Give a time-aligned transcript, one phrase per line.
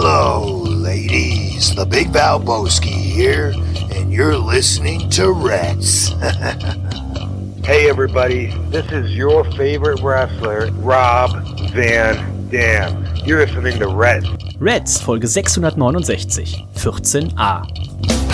[0.00, 1.74] Hello, ladies.
[1.74, 3.52] The Big Valboski here,
[3.92, 6.12] and you're listening to Reds.
[7.64, 11.32] Hey everybody, this is your favorite wrestler, Rob
[11.72, 13.04] Van Dam.
[13.26, 14.24] You're listening to Red.
[14.58, 18.27] Reds, Folge 669, 14a.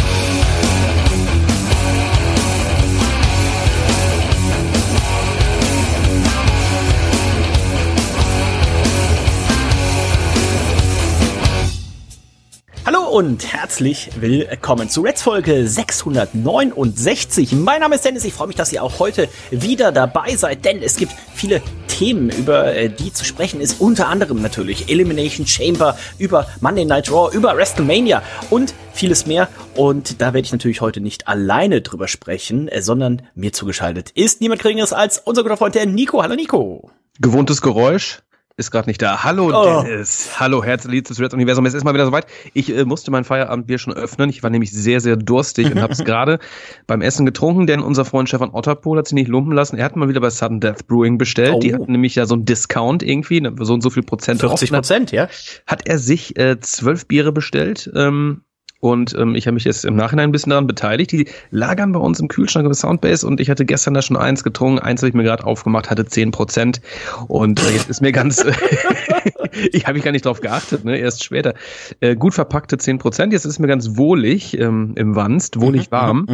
[13.14, 17.52] Und herzlich willkommen zu Reds Folge 669.
[17.52, 20.82] Mein Name ist Dennis, ich freue mich, dass ihr auch heute wieder dabei seid, denn
[20.82, 23.80] es gibt viele Themen, über äh, die zu sprechen ist.
[23.80, 29.46] Unter anderem natürlich Elimination Chamber, über Monday Night Raw, über WrestleMania und vieles mehr.
[29.76, 34.40] Und da werde ich natürlich heute nicht alleine drüber sprechen, äh, sondern mir zugeschaltet ist
[34.40, 36.20] niemand geringeres als unser guter Freund, der Nico.
[36.20, 36.90] Hallo Nico.
[37.20, 38.24] Gewohntes Geräusch
[38.56, 39.24] ist gerade nicht da.
[39.24, 39.82] Hallo Oh.
[39.82, 40.38] Dennis.
[40.38, 41.66] Hallo, herzlich zum Reds Universum.
[41.66, 42.26] Es ist mal wieder soweit.
[42.52, 44.30] Ich äh, musste mein Feierabendbier schon öffnen.
[44.30, 46.38] Ich war nämlich sehr, sehr durstig und habe es gerade
[46.86, 49.76] beim Essen getrunken, denn unser Freund Stefan Otterpohl hat sich nicht lumpen lassen.
[49.76, 51.54] Er hat mal wieder bei Sudden Death Brewing bestellt.
[51.54, 51.58] Oh.
[51.60, 54.70] Die hatten nämlich ja so einen Discount irgendwie, ne, so und so viel Prozent 40
[54.70, 54.76] off.
[54.76, 55.28] Prozent, ja?
[55.66, 57.90] Hat er sich äh, zwölf Biere bestellt.
[57.96, 58.42] Ähm,
[58.84, 61.10] und ähm, ich habe mich jetzt im Nachhinein ein bisschen daran beteiligt.
[61.10, 64.44] Die lagern bei uns im Kühlschrank bei Soundbase und ich hatte gestern da schon eins
[64.44, 64.78] getrunken.
[64.78, 66.82] Eins habe ich mir gerade aufgemacht, hatte 10 Prozent.
[67.26, 68.44] Und äh, jetzt ist mir ganz,
[69.72, 70.98] ich habe ich gar nicht drauf geachtet, ne?
[70.98, 71.54] erst später.
[72.00, 73.32] Äh, gut verpackte 10 Prozent.
[73.32, 76.26] Jetzt ist mir ganz wohlig ähm, im Wanst, wohlig warm.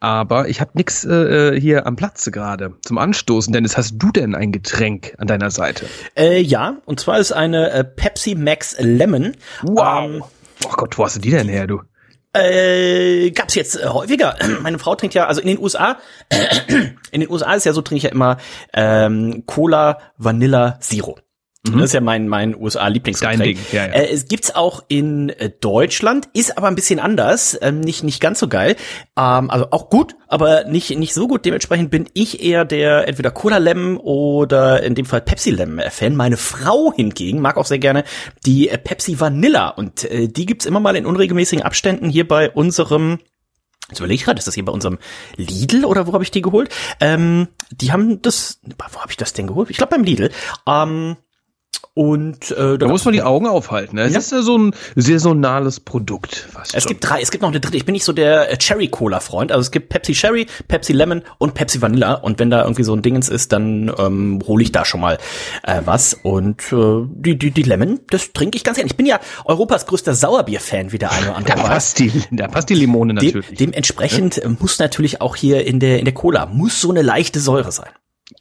[0.00, 3.52] Aber ich habe nix äh, hier am Platze gerade zum Anstoßen.
[3.52, 5.84] Dennis, hast du denn ein Getränk an deiner Seite?
[6.16, 9.34] Äh, ja, und zwar ist eine äh, Pepsi Max Lemon.
[9.66, 10.22] Ähm,
[10.64, 11.82] Oh Gott, wo hast du die denn her, du?
[12.32, 14.36] Äh, gab's jetzt äh, häufiger.
[14.62, 15.98] Meine Frau trinkt ja, also in den USA,
[17.12, 18.38] in den USA ist ja so, trinke ich ja immer
[18.72, 21.16] ähm, Cola Vanilla Zero.
[21.72, 23.38] Das ist ja mein mein USA Lieblingsgetränk.
[23.38, 23.92] Dein Ding, ja, ja.
[23.92, 28.20] Äh, es gibt's auch in äh, Deutschland, ist aber ein bisschen anders, ähm, nicht nicht
[28.20, 28.76] ganz so geil.
[29.18, 31.46] Ähm, also auch gut, aber nicht nicht so gut.
[31.46, 35.90] Dementsprechend bin ich eher der entweder Cola Lemon oder in dem Fall Pepsi Lemon äh,
[35.90, 36.16] Fan.
[36.16, 38.04] Meine Frau hingegen mag auch sehr gerne
[38.44, 42.50] die äh, Pepsi Vanilla und äh, die gibt's immer mal in unregelmäßigen Abständen hier bei
[42.50, 43.20] unserem
[43.88, 44.98] Jetzt überlege ich gerade, ist das hier bei unserem
[45.36, 46.70] Lidl oder wo habe ich die geholt?
[47.00, 49.68] Ähm, die haben das, wo habe ich das denn geholt?
[49.68, 50.30] Ich glaube beim Lidl.
[50.66, 51.16] Ähm,
[51.94, 53.96] und äh, Da muss man die Augen aufhalten.
[53.96, 54.02] Ne?
[54.04, 54.18] Es Ja.
[54.18, 56.48] ist ja so ein saisonales Produkt.
[56.72, 56.88] Es schon.
[56.90, 57.76] gibt drei, es gibt noch eine dritte.
[57.76, 59.52] Ich bin nicht so der äh, Cherry Cola Freund.
[59.52, 62.14] Also es gibt Pepsi Cherry, Pepsi Lemon und Pepsi Vanilla.
[62.14, 65.18] Und wenn da irgendwie so ein Dingens ist, dann ähm, hole ich da schon mal
[65.62, 66.14] äh, was.
[66.14, 68.90] Und äh, die, die, die Lemon, das trinke ich ganz gerne.
[68.90, 71.68] Ich bin ja Europas größter Sauerbier-Fan, wie der eine oder da andere weiß.
[71.68, 73.58] passt die, da passt die Limone Dem, natürlich.
[73.58, 77.40] dementsprechend äh, muss natürlich auch hier in der in der Cola muss so eine leichte
[77.40, 77.90] Säure sein.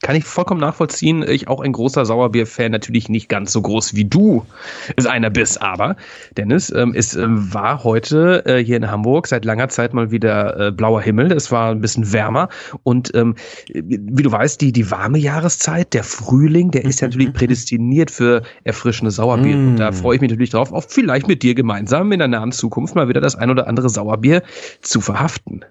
[0.01, 1.25] Kann ich vollkommen nachvollziehen.
[1.27, 4.45] Ich auch ein großer Sauerbier-Fan, natürlich nicht ganz so groß wie du
[4.95, 5.97] es einer bist, aber
[6.37, 10.67] Dennis, ähm, es ähm, war heute äh, hier in Hamburg seit langer Zeit mal wieder
[10.67, 11.33] äh, blauer Himmel.
[11.33, 12.47] Es war ein bisschen wärmer
[12.83, 13.35] und ähm,
[13.73, 18.43] wie du weißt, die die warme Jahreszeit, der Frühling, der ist ja natürlich prädestiniert für
[18.63, 19.57] erfrischende Sauerbier.
[19.57, 22.53] Und da freue ich mich natürlich drauf, auch vielleicht mit dir gemeinsam in der nahen
[22.53, 24.43] Zukunft mal wieder das ein oder andere Sauerbier
[24.81, 25.65] zu verhaften.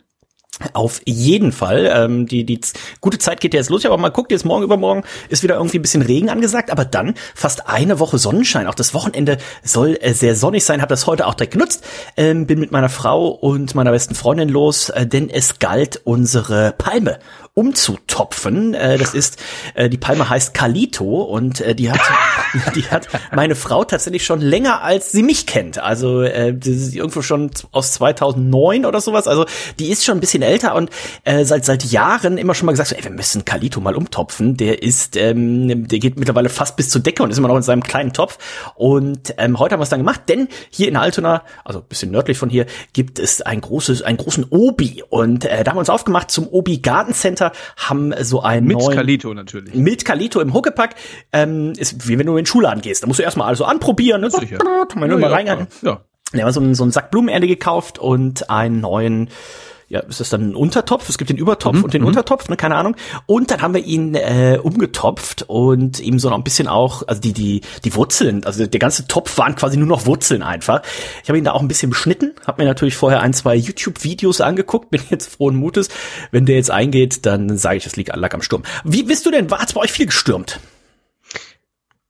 [0.75, 1.91] Auf jeden Fall.
[1.93, 2.61] Ähm, die, die
[3.01, 3.85] gute Zeit geht ja jetzt los.
[3.85, 6.71] Aber mal guckt, jetzt morgen übermorgen ist wieder irgendwie ein bisschen Regen angesagt.
[6.71, 8.67] Aber dann fast eine Woche Sonnenschein.
[8.67, 10.81] Auch das Wochenende soll äh, sehr sonnig sein.
[10.81, 11.85] Habe das heute auch direkt genutzt.
[12.17, 16.73] Ähm, bin mit meiner Frau und meiner besten Freundin los, äh, denn es galt unsere
[16.77, 17.19] Palme
[17.55, 18.75] umzutopfen.
[18.75, 19.43] Äh, das ist,
[19.75, 22.01] äh, die Palme heißt Kalito und äh, die hat,
[22.75, 25.79] die hat meine Frau tatsächlich schon länger als sie mich kennt.
[25.79, 29.27] Also äh, das ist irgendwo schon aus 2009 oder sowas.
[29.27, 29.47] Also
[29.79, 30.91] die ist schon ein bisschen älter und
[31.25, 34.57] äh, seit seit Jahren immer schon mal gesagt, so, ey, wir müssen Kalito mal umtopfen.
[34.57, 37.63] Der ist, ähm, der geht mittlerweile fast bis zur Decke und ist immer noch in
[37.63, 38.39] seinem kleinen Topf.
[38.75, 42.11] Und ähm, heute haben wir es dann gemacht, denn hier in Altona, also ein bisschen
[42.11, 45.81] nördlich von hier, gibt es ein großes, einen großen Obi und äh, da haben wir
[45.81, 49.75] uns aufgemacht zum Obi Garden Center, haben so einen Mit neuen Kalito natürlich.
[49.75, 50.95] mit Kalito im Huckepack.
[51.33, 53.03] Ähm, ist wie wenn du in den Schulladen gehst.
[53.03, 54.20] Da musst du erstmal alles so anprobieren.
[54.20, 54.30] Ne?
[54.30, 54.58] Sicher.
[54.94, 55.30] Mal nur mal
[55.83, 56.00] ja.
[56.33, 59.28] Wir haben so einen, so einen Sack Blumenerde gekauft und einen neuen,
[59.89, 61.10] ja, ist das dann ein Untertopf?
[61.10, 62.97] Es gibt den Übertopf und den Untertopf, ne, keine Ahnung.
[63.27, 67.21] Und dann haben wir ihn äh, umgetopft und ihm so noch ein bisschen auch, also
[67.21, 70.80] die, die, die Wurzeln, also der ganze Topf waren quasi nur noch Wurzeln einfach.
[71.22, 74.41] Ich habe ihn da auch ein bisschen beschnitten, habe mir natürlich vorher ein, zwei YouTube-Videos
[74.41, 75.91] angeguckt, bin jetzt frohen Mutes.
[76.30, 78.62] Wenn der jetzt eingeht, dann sage ich, es liegt lag am Sturm.
[78.84, 79.50] Wie bist du denn?
[79.50, 80.59] War es bei euch viel gestürmt?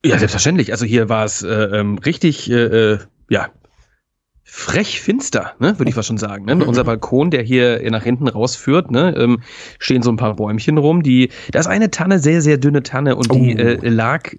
[0.04, 0.72] Ja, selbstverständlich.
[0.72, 2.98] Also hier war es äh, ähm, richtig, äh, äh,
[3.30, 3.48] ja,
[4.44, 6.44] frech finster, ne, würde ich fast schon sagen.
[6.44, 6.64] Ne?
[6.66, 9.40] Unser Balkon, der hier nach hinten rausführt, ne, ähm,
[9.78, 11.02] stehen so ein paar Bäumchen rum.
[11.02, 13.58] Die, da ist eine Tanne, sehr, sehr dünne Tanne und die Oh.
[13.58, 14.30] äh, lag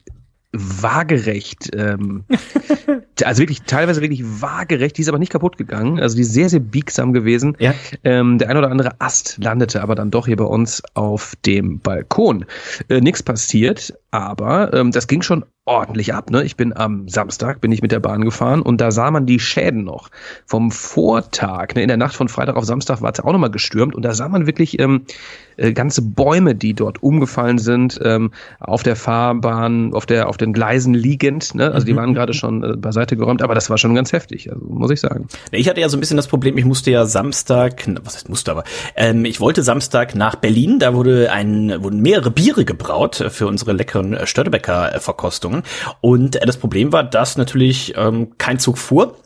[0.56, 2.26] waagerecht, ähm,
[3.24, 6.48] also wirklich teilweise wirklich waagerecht, die ist aber nicht kaputt gegangen, also die ist sehr,
[6.48, 7.56] sehr biegsam gewesen.
[7.58, 7.74] Ja.
[8.04, 11.80] Ähm, der ein oder andere Ast landete aber dann doch hier bei uns auf dem
[11.80, 12.46] Balkon.
[12.88, 16.30] Äh, Nichts passiert, aber ähm, das ging schon ordentlich ab.
[16.30, 16.44] Ne?
[16.44, 19.40] Ich bin am Samstag, bin ich mit der Bahn gefahren und da sah man die
[19.40, 20.10] Schäden noch
[20.46, 21.76] vom Vortag.
[21.76, 21.84] Ne?
[21.84, 24.28] In der Nacht von Freitag auf Samstag war es auch nochmal gestürmt und da sah
[24.28, 25.06] man wirklich ähm,
[25.56, 30.52] äh, ganze Bäume, die dort umgefallen sind, ähm, auf der Fahrbahn, auf der auf den
[30.52, 31.56] Gleisen liegend.
[31.56, 31.72] Ne?
[31.72, 34.66] Also die waren gerade schon äh, beiseite geräumt, aber das war schon ganz heftig, also
[34.66, 35.28] muss ich sagen.
[35.52, 38.52] Ich hatte ja so ein bisschen das Problem, ich musste ja Samstag, was heißt musste
[38.52, 38.66] aber,
[38.98, 43.72] ähm, ich wollte Samstag nach Berlin, da wurde ein, wurden mehrere Biere gebraut für unsere
[43.72, 45.00] leckeren Störtebecker
[45.54, 45.64] Verkostungen.
[46.02, 49.18] Und äh, das Problem war, dass natürlich ähm, kein Zug fuhr.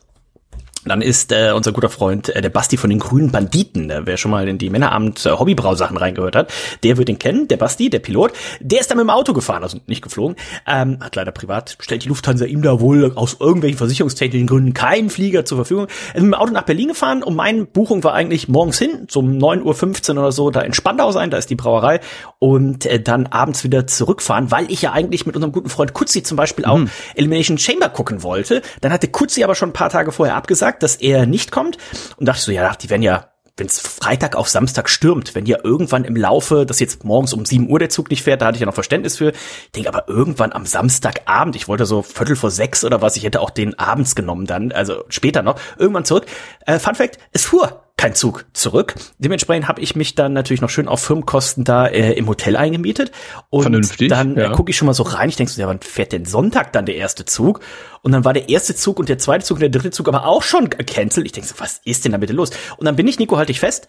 [0.87, 4.17] Dann ist äh, unser guter Freund äh, der Basti von den Grünen Banditen, äh, wer
[4.17, 6.53] schon mal in die Männerabend äh, Hobbybrausachen reingehört hat,
[6.83, 8.33] der wird ihn kennen, der Basti, der Pilot.
[8.59, 12.03] Der ist dann mit dem Auto gefahren, also nicht geflogen, ähm, hat leider privat, stellt
[12.03, 15.87] die Lufthansa ihm da wohl aus irgendwelchen versicherungstechnischen Gründen keinen Flieger zur Verfügung.
[16.13, 19.07] Er ist mit dem Auto nach Berlin gefahren und meine Buchung war eigentlich morgens hin,
[19.09, 21.99] so um 9.15 Uhr oder so, da in Spandau sein, da ist die Brauerei
[22.39, 26.23] und äh, dann abends wieder zurückfahren, weil ich ja eigentlich mit unserem guten Freund Kutzi
[26.23, 26.89] zum Beispiel auch Mhm.
[27.15, 28.61] Elimination Chamber gucken wollte.
[28.81, 31.77] Dann hatte Kutzi aber schon ein paar Tage vorher abgesagt, dass er nicht kommt
[32.18, 35.57] und dachte so, ja, die werden ja wenn es Freitag auf Samstag stürmt, wenn ja
[35.63, 38.57] irgendwann im Laufe, dass jetzt morgens um 7 Uhr der Zug nicht fährt, da hatte
[38.57, 39.31] ich ja noch Verständnis für.
[39.31, 43.24] Ich denke aber irgendwann am Samstagabend, ich wollte so Viertel vor sechs oder was, ich
[43.24, 46.27] hätte auch den abends genommen dann, also später noch, irgendwann zurück.
[46.65, 48.94] Äh, Fun Fact, es fuhr kein Zug zurück.
[49.17, 53.11] Dementsprechend habe ich mich dann natürlich noch schön auf Firmenkosten da äh, im Hotel eingemietet.
[53.49, 54.49] Und Vernünftig, dann äh, ja.
[54.51, 55.29] gucke ich schon mal so rein.
[55.29, 57.59] Ich denke so, ja, wann fährt denn Sonntag dann der erste Zug?
[58.03, 60.27] Und dann war der erste Zug und der zweite Zug und der dritte Zug aber
[60.27, 61.25] auch schon gecancelt.
[61.25, 62.51] Ich denke so, was ist denn da bitte los?
[62.77, 63.88] Und dann bin ich, Nico, halt ich fest,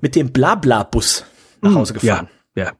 [0.00, 1.24] mit dem Blabla-Bus
[1.60, 2.28] nach Hause gefahren.
[2.56, 2.72] Ja, ja.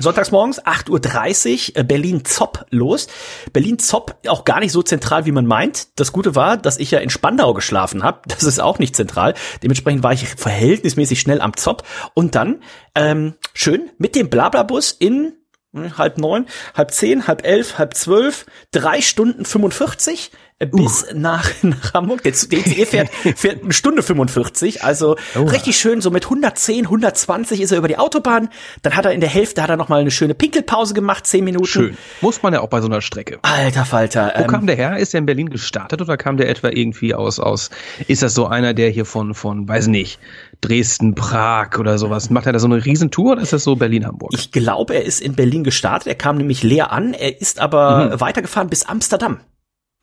[0.00, 3.08] Sonntags morgens 8.30 Uhr äh, Berlin-Zopp los.
[3.52, 5.88] Berlin-Zopp auch gar nicht so zentral, wie man meint.
[5.98, 8.20] Das Gute war, dass ich ja in Spandau geschlafen habe.
[8.28, 9.34] Das ist auch nicht zentral.
[9.64, 11.82] Dementsprechend war ich verhältnismäßig schnell am Zopp.
[12.14, 12.62] Und dann
[12.94, 15.32] ähm, schön mit dem Blabla-Bus in
[15.72, 21.48] hm, halb neun, halb zehn, halb elf, halb zwölf, drei Stunden 45 äh, bis nach,
[21.62, 22.22] nach Hamburg.
[22.22, 27.72] Der, ICE fährt, fährt eine Stunde 45, also richtig schön, so mit 110, 120 ist
[27.72, 28.48] er über die Autobahn.
[28.82, 31.44] Dann hat er in der Hälfte hat er noch mal eine schöne Pinkelpause gemacht, zehn
[31.44, 31.66] Minuten.
[31.66, 31.96] Schön.
[32.20, 33.38] Muss man ja auch bei so einer Strecke.
[33.42, 34.32] Alter Falter.
[34.36, 34.96] Wo Ähm, kam der her?
[34.98, 37.70] Ist der in Berlin gestartet oder kam der etwa irgendwie aus, aus,
[38.08, 40.18] ist das so einer, der hier von, von, weiß nicht,
[40.60, 44.32] Dresden, Prag oder sowas, macht er da so eine Riesentour oder ist das so Berlin-Hamburg?
[44.34, 46.08] ich glaube, er ist in Berlin gestartet.
[46.08, 47.14] Er kam nämlich leer an.
[47.14, 47.78] Er ist aber
[48.16, 48.20] Mhm.
[48.20, 49.38] weitergefahren bis Amsterdam.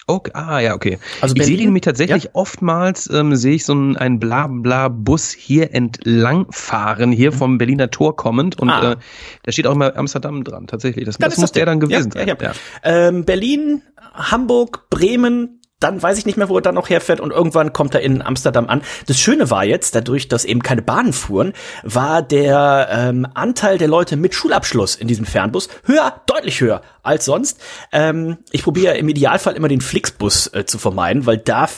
[0.07, 0.99] Okay, ah, ja, okay.
[1.21, 5.31] Also ich sehe Berlin- den nämlich tatsächlich oftmals, ähm, sehe ich so einen, einen Blabla-Bus
[5.31, 8.73] hier entlang fahren, hier vom Berliner Tor kommend und Mhm.
[8.73, 8.91] Ah.
[8.91, 8.95] äh,
[9.43, 11.05] da steht auch immer Amsterdam dran, tatsächlich.
[11.05, 12.27] Das, das muss der dann gewesen ja, sein.
[12.27, 12.51] Ja, ja.
[12.83, 13.81] Ähm, Berlin,
[14.13, 17.93] Hamburg, Bremen, dann weiß ich nicht mehr, wo er dann noch herfährt und irgendwann kommt
[17.93, 18.81] er in Amsterdam an.
[19.05, 21.53] Das Schöne war jetzt, dadurch, dass eben keine Bahnen fuhren,
[21.83, 27.25] war der ähm, Anteil der Leute mit Schulabschluss in diesem Fernbus höher, deutlich höher als
[27.25, 27.61] sonst.
[27.91, 31.69] Ähm, ich probiere im Idealfall immer den Flixbus äh, zu vermeiden, weil da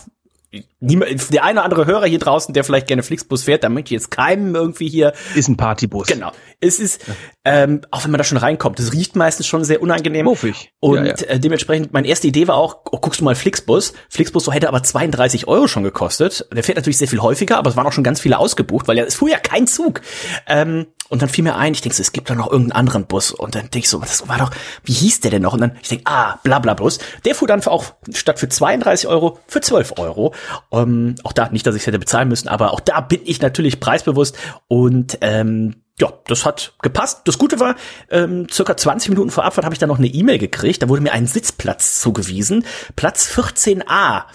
[0.79, 4.01] der eine oder andere Hörer hier draußen, der vielleicht gerne Flixbus fährt, da möchte ich
[4.01, 6.07] jetzt keinem irgendwie hier Ist ein Partybus.
[6.07, 6.31] Genau.
[6.59, 7.03] Es ist,
[7.43, 10.25] ähm, auch wenn man da schon reinkommt, das riecht meistens schon sehr unangenehm.
[10.25, 10.71] Muffig.
[10.79, 11.27] Und Ja, ja.
[11.27, 13.93] Äh, dementsprechend, meine erste Idee war auch, oh, guckst du mal Flixbus.
[14.09, 16.47] Flixbus so hätte aber 32 Euro schon gekostet.
[16.53, 18.97] Der fährt natürlich sehr viel häufiger, aber es waren auch schon ganz viele ausgebucht, weil
[18.97, 20.01] ja, es fuhr ja kein Zug.
[20.47, 23.05] Ähm, und dann fiel mir ein, ich denke so, es gibt doch noch irgendeinen anderen
[23.05, 23.31] Bus.
[23.31, 24.51] Und dann denke ich so, das war doch,
[24.83, 25.53] wie hieß der denn noch?
[25.53, 26.99] Und dann, ich denke, ah, bla bla Bus.
[27.25, 30.33] Der fuhr dann für auch statt für 32 Euro für 12 Euro.
[30.71, 33.41] Ähm, auch da, nicht, dass ich es hätte bezahlen müssen, aber auch da bin ich
[33.41, 34.37] natürlich preisbewusst.
[34.67, 37.21] Und ähm, ja, das hat gepasst.
[37.25, 37.75] Das Gute war,
[38.11, 40.83] ähm, circa 20 Minuten vor Abfahrt habe ich dann noch eine E-Mail gekriegt.
[40.83, 42.65] Da wurde mir ein Sitzplatz zugewiesen.
[42.95, 44.25] Platz 14a.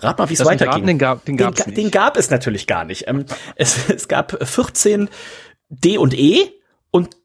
[0.00, 0.86] Rat mal, wie es weiterging.
[0.86, 3.06] Den gab- den gab's ga- den gab es natürlich gar nicht.
[3.08, 3.24] Ähm,
[3.56, 5.08] es, es gab 14
[5.68, 6.50] D und E
[6.90, 7.16] und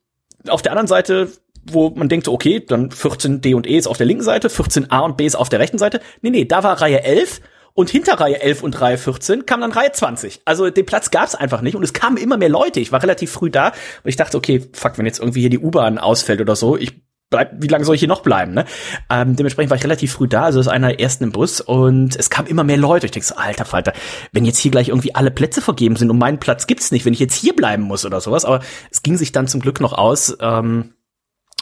[0.47, 1.31] auf der anderen Seite,
[1.65, 4.91] wo man denkt, okay, dann 14 D und E ist auf der linken Seite, 14
[4.91, 6.01] A und B ist auf der rechten Seite.
[6.21, 7.41] Nee, nee, da war Reihe 11
[7.73, 10.41] und hinter Reihe 11 und Reihe 14 kam dann Reihe 20.
[10.45, 12.79] Also den Platz gab es einfach nicht und es kamen immer mehr Leute.
[12.79, 15.59] Ich war relativ früh da und ich dachte, okay, fuck, wenn jetzt irgendwie hier die
[15.59, 17.02] U-Bahn ausfällt oder so, ich
[17.33, 18.53] bleib, wie lange soll ich hier noch bleiben?
[18.53, 18.65] Ne?
[19.09, 21.61] Ähm, dementsprechend war ich relativ früh da, also das ist einer der ersten im Bus
[21.61, 23.07] und es kam immer mehr Leute.
[23.07, 23.93] Ich denke so, alter Falter,
[24.31, 27.13] wenn jetzt hier gleich irgendwie alle Plätze vergeben sind und meinen Platz gibt's nicht, wenn
[27.13, 28.61] ich jetzt hier bleiben muss oder sowas, aber
[28.91, 30.37] es ging sich dann zum Glück noch aus.
[30.39, 30.93] Ähm,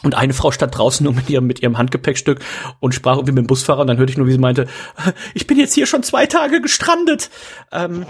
[0.04, 2.40] und eine Frau stand draußen nur mit ihrem, mit ihrem Handgepäckstück
[2.80, 4.66] und sprach irgendwie mit dem Busfahrer und dann hörte ich nur, wie sie meinte,
[5.32, 7.30] ich bin jetzt hier schon zwei Tage gestrandet.
[7.70, 8.04] Ähm,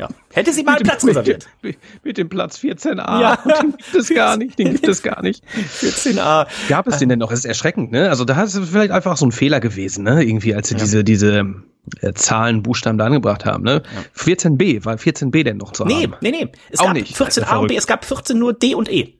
[0.00, 0.08] Ja.
[0.32, 1.46] Hätte sie mal einen Platz reserviert.
[1.60, 3.20] Mit, mit dem Platz 14a.
[3.20, 3.36] Ja.
[3.62, 4.58] Den gibt es gar nicht.
[4.58, 5.44] Den gibt es gar nicht.
[5.78, 6.46] 14a.
[6.70, 7.28] Gab es den denn noch?
[7.28, 8.08] Das ist erschreckend, ne?
[8.08, 10.24] Also da ist es vielleicht einfach so ein Fehler gewesen, ne?
[10.24, 10.80] Irgendwie, als sie ja.
[10.80, 11.54] diese, diese
[12.00, 13.82] äh, Zahlen, Buchstaben da angebracht haben, ne?
[13.94, 14.24] Ja.
[14.24, 16.14] 14b, war 14b denn noch zu nee, haben?
[16.22, 16.52] Nee, nee, nee.
[16.70, 17.14] Es Auch gab nicht.
[17.14, 19.18] 14a und b, es gab 14 nur d und e.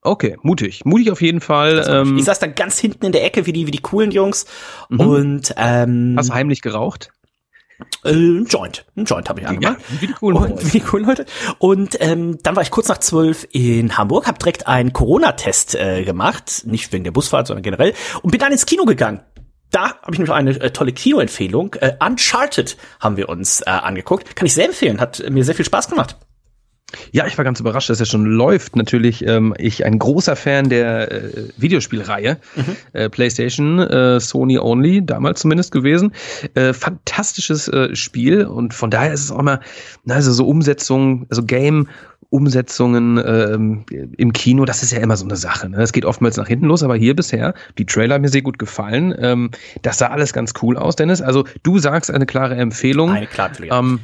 [0.00, 0.86] Okay, mutig.
[0.86, 1.84] Mutig auf jeden Fall.
[1.86, 4.46] Ähm, ich saß dann ganz hinten in der Ecke wie die, wie die coolen Jungs.
[4.88, 5.00] Mhm.
[5.00, 7.12] Und ähm, Hast du heimlich geraucht?
[8.04, 8.84] Äh, ein Joint.
[8.96, 9.78] Ein Joint habe ich angemacht.
[9.80, 11.26] Ja, wie die coolen und, wie die coolen Leute.
[11.58, 16.04] Und ähm, dann war ich kurz nach zwölf in Hamburg, habe direkt einen Corona-Test äh,
[16.04, 16.62] gemacht.
[16.66, 17.94] Nicht wegen der Busfahrt, sondern generell.
[18.22, 19.20] Und bin dann ins Kino gegangen.
[19.70, 21.74] Da habe ich nämlich eine äh, tolle Kinoempfehlung.
[21.80, 24.36] Äh, Uncharted haben wir uns äh, angeguckt.
[24.36, 25.00] Kann ich sehr empfehlen.
[25.00, 26.16] Hat mir sehr viel Spaß gemacht.
[27.12, 28.76] Ja, ich war ganz überrascht, dass er schon läuft.
[28.76, 32.76] Natürlich, ähm, ich ein großer Fan der äh, Videospielreihe, mhm.
[32.92, 36.12] äh, PlayStation, äh, Sony Only, damals zumindest gewesen.
[36.54, 39.60] Äh, fantastisches äh, Spiel und von daher ist es auch immer,
[40.04, 41.88] na, also so Umsetzungen, also Game
[42.32, 43.84] Umsetzungen ähm,
[44.16, 45.68] im Kino, das ist ja immer so eine Sache.
[45.68, 45.82] Ne?
[45.82, 48.58] Es geht oftmals nach hinten los, aber hier bisher, die Trailer haben mir sehr gut
[48.58, 49.14] gefallen.
[49.18, 49.50] Ähm,
[49.82, 51.20] das sah alles ganz cool aus, Dennis.
[51.20, 53.10] Also du sagst eine klare Empfehlung.
[53.10, 53.78] Eine klare Empfehlung.
[53.78, 54.00] Ähm,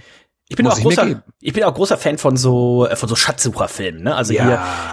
[0.50, 4.02] ich bin auch großer, ich bin auch großer Fan von so äh, von so Schatzsucherfilmen,
[4.02, 4.14] ne?
[4.14, 4.44] Also ja,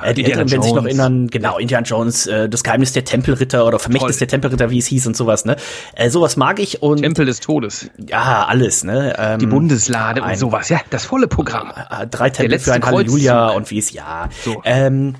[0.01, 3.05] hier äh, die Älteren werden sich noch erinnern, genau, Indiana Jones, äh, das Geheimnis der
[3.05, 4.19] Tempelritter oder Vermächtnis Toll.
[4.19, 5.55] der Tempelritter, wie es hieß und sowas, ne?
[5.95, 7.89] Äh, sowas mag ich und Tempel des Todes.
[8.05, 9.15] Ja, alles, ne?
[9.17, 11.71] Ähm, die Bundeslade ein, und sowas, ja, das volle Programm.
[11.71, 14.27] Äh, drei Tempel für ein Halleluja und wie es ja.
[14.43, 14.61] So.
[14.65, 15.15] Ähm,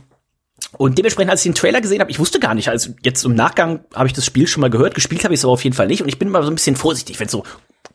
[0.77, 3.35] und dementsprechend, als ich den Trailer gesehen habe, ich wusste gar nicht, also jetzt im
[3.35, 5.75] Nachgang habe ich das Spiel schon mal gehört, gespielt habe ich es aber auf jeden
[5.75, 7.43] Fall nicht und ich bin immer so ein bisschen vorsichtig, wenn es so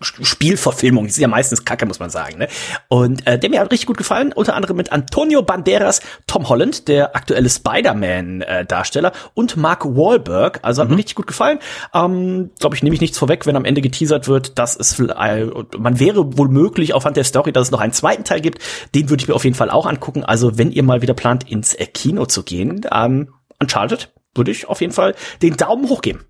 [0.00, 1.04] Spielverfilmung.
[1.04, 2.38] Die ist ja meistens kacke, muss man sagen.
[2.38, 2.48] Ne?
[2.88, 6.88] Und äh, der mir hat richtig gut gefallen, unter anderem mit Antonio Banderas, Tom Holland,
[6.88, 10.60] der aktuelle Spider-Man-Darsteller, und Mark Wahlberg.
[10.62, 10.94] Also hat mhm.
[10.94, 11.58] mir richtig gut gefallen.
[11.94, 15.46] Ähm, Glaube ich, nehme ich nichts vorweg, wenn am Ende geteasert wird, dass es äh,
[15.78, 18.58] man wäre wohl möglich aufhand der Story, dass es noch einen zweiten Teil gibt.
[18.94, 20.24] Den würde ich mir auf jeden Fall auch angucken.
[20.24, 24.68] Also wenn ihr mal wieder plant, ins äh, Kino zu gehen, ähm, Uncharted, würde ich
[24.68, 26.24] auf jeden Fall den Daumen hoch geben.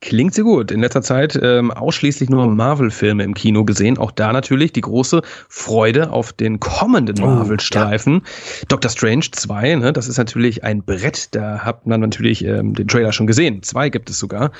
[0.00, 0.70] Klingt sehr gut.
[0.70, 3.98] In letzter Zeit ähm, ausschließlich nur Marvel-Filme im Kino gesehen.
[3.98, 8.14] Auch da natürlich die große Freude auf den kommenden oh, Marvel-Streifen.
[8.14, 8.64] Ja.
[8.68, 11.34] Doctor Strange 2, ne, das ist natürlich ein Brett.
[11.34, 13.62] Da hat man natürlich ähm, den Trailer schon gesehen.
[13.62, 14.52] Zwei gibt es sogar.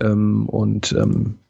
[0.00, 1.40] Ähm, und ähm,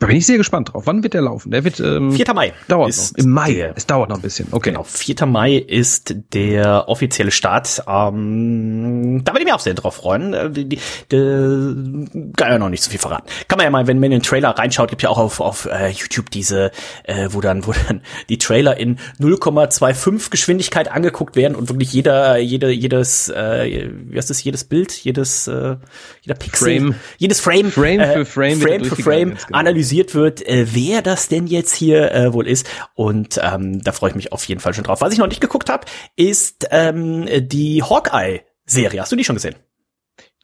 [0.00, 0.86] da bin ich sehr gespannt drauf.
[0.86, 1.50] Wann wird der laufen?
[1.50, 2.32] Der wird ähm, 4.
[2.32, 2.52] Mai.
[2.68, 3.10] Dauert noch.
[3.16, 3.52] Im Mai.
[3.52, 4.46] Der, es dauert noch ein bisschen.
[4.52, 4.70] Okay.
[4.70, 4.84] Genau.
[4.84, 5.26] 4.
[5.26, 7.82] Mai ist der offizielle Start.
[7.88, 10.34] Ähm, da würde ich mich auch sehr drauf freuen.
[10.34, 10.78] Äh, die, die,
[11.10, 13.26] kann ja noch nicht so viel verraten.
[13.48, 15.66] Kann man ja mal, wenn man in den Trailer reinschaut, gibt ja auch auf, auf
[15.66, 16.70] äh, YouTube diese,
[17.02, 22.38] äh, wo dann, wo dann die Trailer in 0,25 Geschwindigkeit angeguckt werden und wirklich jeder,
[22.38, 25.74] jede, jedes, äh, wie heißt das, jedes Bild, jedes, äh,
[26.22, 26.94] jeder Pixel, Frame.
[27.16, 29.58] jedes Frame, Frame für Frame, äh, Frame für Frame genau.
[29.58, 32.68] analysiert analysiert wird, äh, wer das denn jetzt hier äh, wohl ist.
[32.94, 35.00] Und ähm, da freue ich mich auf jeden Fall schon drauf.
[35.00, 39.00] Was ich noch nicht geguckt habe, ist ähm, die Hawkeye-Serie.
[39.00, 39.54] Hast du die schon gesehen?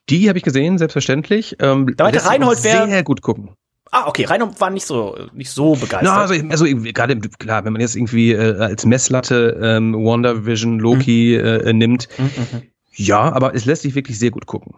[0.08, 1.56] Die habe ich gesehen, selbstverständlich.
[1.60, 3.50] Ähm, da der Reinhold wäre sehr gut gucken.
[3.90, 6.02] Ah, okay, Reinhold war nicht so nicht so begeistert.
[6.02, 10.78] Na, also, also gerade klar, wenn man jetzt irgendwie äh, als Messlatte ähm, Wonder Vision
[10.78, 11.46] Loki mhm.
[11.46, 12.62] äh, nimmt, mhm, mhm.
[12.96, 14.74] ja, aber es lässt sich wirklich sehr gut gucken.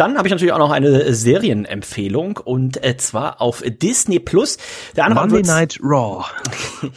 [0.00, 4.56] Dann habe ich natürlich auch noch eine Serienempfehlung und äh, zwar auf Disney Plus.
[4.96, 6.24] Der andere Monday Night Raw.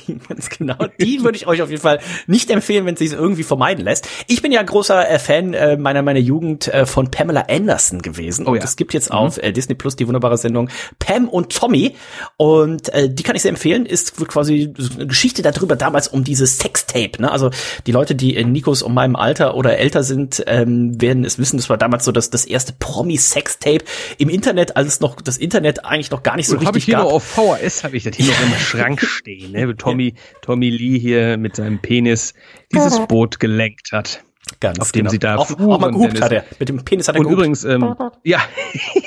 [0.30, 0.78] Ganz genau.
[1.02, 4.08] Die würde ich euch auf jeden Fall nicht empfehlen, wenn es sich irgendwie vermeiden lässt.
[4.28, 8.48] Ich bin ja großer äh, Fan äh, meiner meiner Jugend äh, von Pamela Anderson gewesen.
[8.48, 8.64] Oh, und ja.
[8.64, 9.18] es gibt jetzt mhm.
[9.18, 10.70] auf äh, Disney Plus die wunderbare Sendung
[11.00, 11.98] Pam und Tommy.
[12.38, 13.86] Und äh, die kann ich sehr empfehlen.
[13.86, 17.22] Ist quasi eine Geschichte darüber damals um dieses Sextape.
[17.22, 17.30] Ne?
[17.30, 17.50] Also
[17.86, 21.58] die Leute, die in Nikos um meinem Alter oder älter sind, ähm, werden es wissen.
[21.58, 23.84] Das war damals so das, das erste Promi-Sextape
[24.20, 26.86] im Internet, als es noch das Internet eigentlich noch gar nicht so richtig hab ich
[26.86, 27.06] hier gab.
[27.06, 29.76] Noch auf VHS habe ich das hier noch im Schrank stehen, ne?
[29.76, 32.34] Tommy, Tommy Lee hier mit seinem Penis
[32.72, 34.24] dieses Boot gelenkt hat.
[34.60, 35.12] Ganz auf dem genau.
[35.12, 36.44] sie da auch, auch mal gehupt hat er.
[36.60, 38.40] Mit dem Penis hat er Und übrigens, ähm, ja,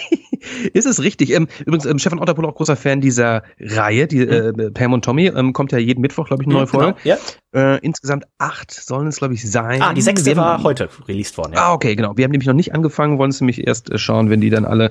[0.72, 1.32] ist es richtig.
[1.32, 4.72] Ähm, übrigens, ähm, Stefan Otterpohl auch großer Fan dieser Reihe, die äh, mhm.
[4.72, 6.96] Pam und Tommy, ähm, kommt ja jeden Mittwoch, glaube ich, eine neue Folge.
[7.02, 7.16] Genau,
[7.52, 7.74] ja.
[7.74, 9.82] Äh, insgesamt acht sollen es, glaube ich, sein.
[9.82, 11.54] Ah, die sechste war heute released worden.
[11.54, 11.68] Ja.
[11.68, 12.16] Ah, okay, genau.
[12.16, 14.64] Wir haben nämlich noch nicht angefangen, wollen es nämlich erst äh, schauen, wenn die dann
[14.64, 14.90] alle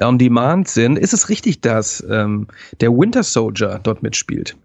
[0.00, 0.98] on demand sind.
[0.98, 2.48] Ist es richtig, dass ähm,
[2.80, 4.56] der Winter Soldier dort mitspielt?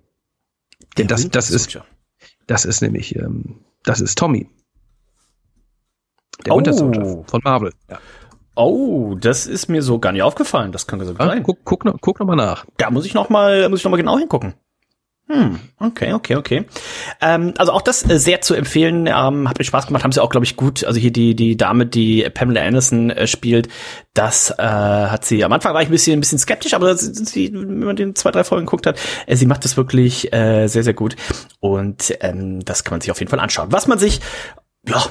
[0.97, 1.79] Der das, das ist,
[2.47, 4.47] das ist nämlich, ähm, das ist Tommy.
[6.45, 6.57] Der oh.
[6.57, 7.73] Winter Soldier von Marvel.
[7.89, 7.99] Ja.
[8.55, 10.71] Oh, das ist mir so gar nicht aufgefallen.
[10.71, 11.43] Das kann so ah, sein.
[11.43, 12.65] Guck, guck, guck noch mal nach.
[12.77, 14.53] Da muss ich noch mal, muss ich noch mal genau hingucken.
[15.31, 16.65] Hm, okay, okay, okay.
[17.21, 19.05] Ähm, also auch das äh, sehr zu empfehlen.
[19.05, 20.03] Ähm, hat mir Spaß gemacht.
[20.03, 20.83] Haben sie auch, glaube ich, gut.
[20.83, 23.69] Also hier die die Dame, die Pamela Anderson äh, spielt,
[24.15, 25.43] das äh, hat sie.
[25.45, 28.31] Am Anfang war ich ein bisschen ein bisschen skeptisch, aber sie, wenn man den zwei
[28.31, 31.15] drei Folgen geguckt hat, äh, sie macht das wirklich äh, sehr sehr gut.
[31.59, 33.71] Und ähm, das kann man sich auf jeden Fall anschauen.
[33.71, 34.21] Was man sich
[34.89, 35.05] ja,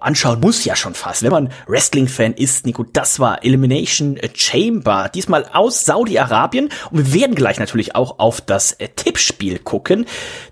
[0.00, 1.22] anschauen muss ja schon fast.
[1.22, 5.10] Wenn man Wrestling-Fan ist, Nico, das war Elimination Chamber.
[5.14, 6.68] Diesmal aus Saudi-Arabien.
[6.90, 10.06] Und wir werden gleich natürlich auch auf das äh, Tippspiel gucken.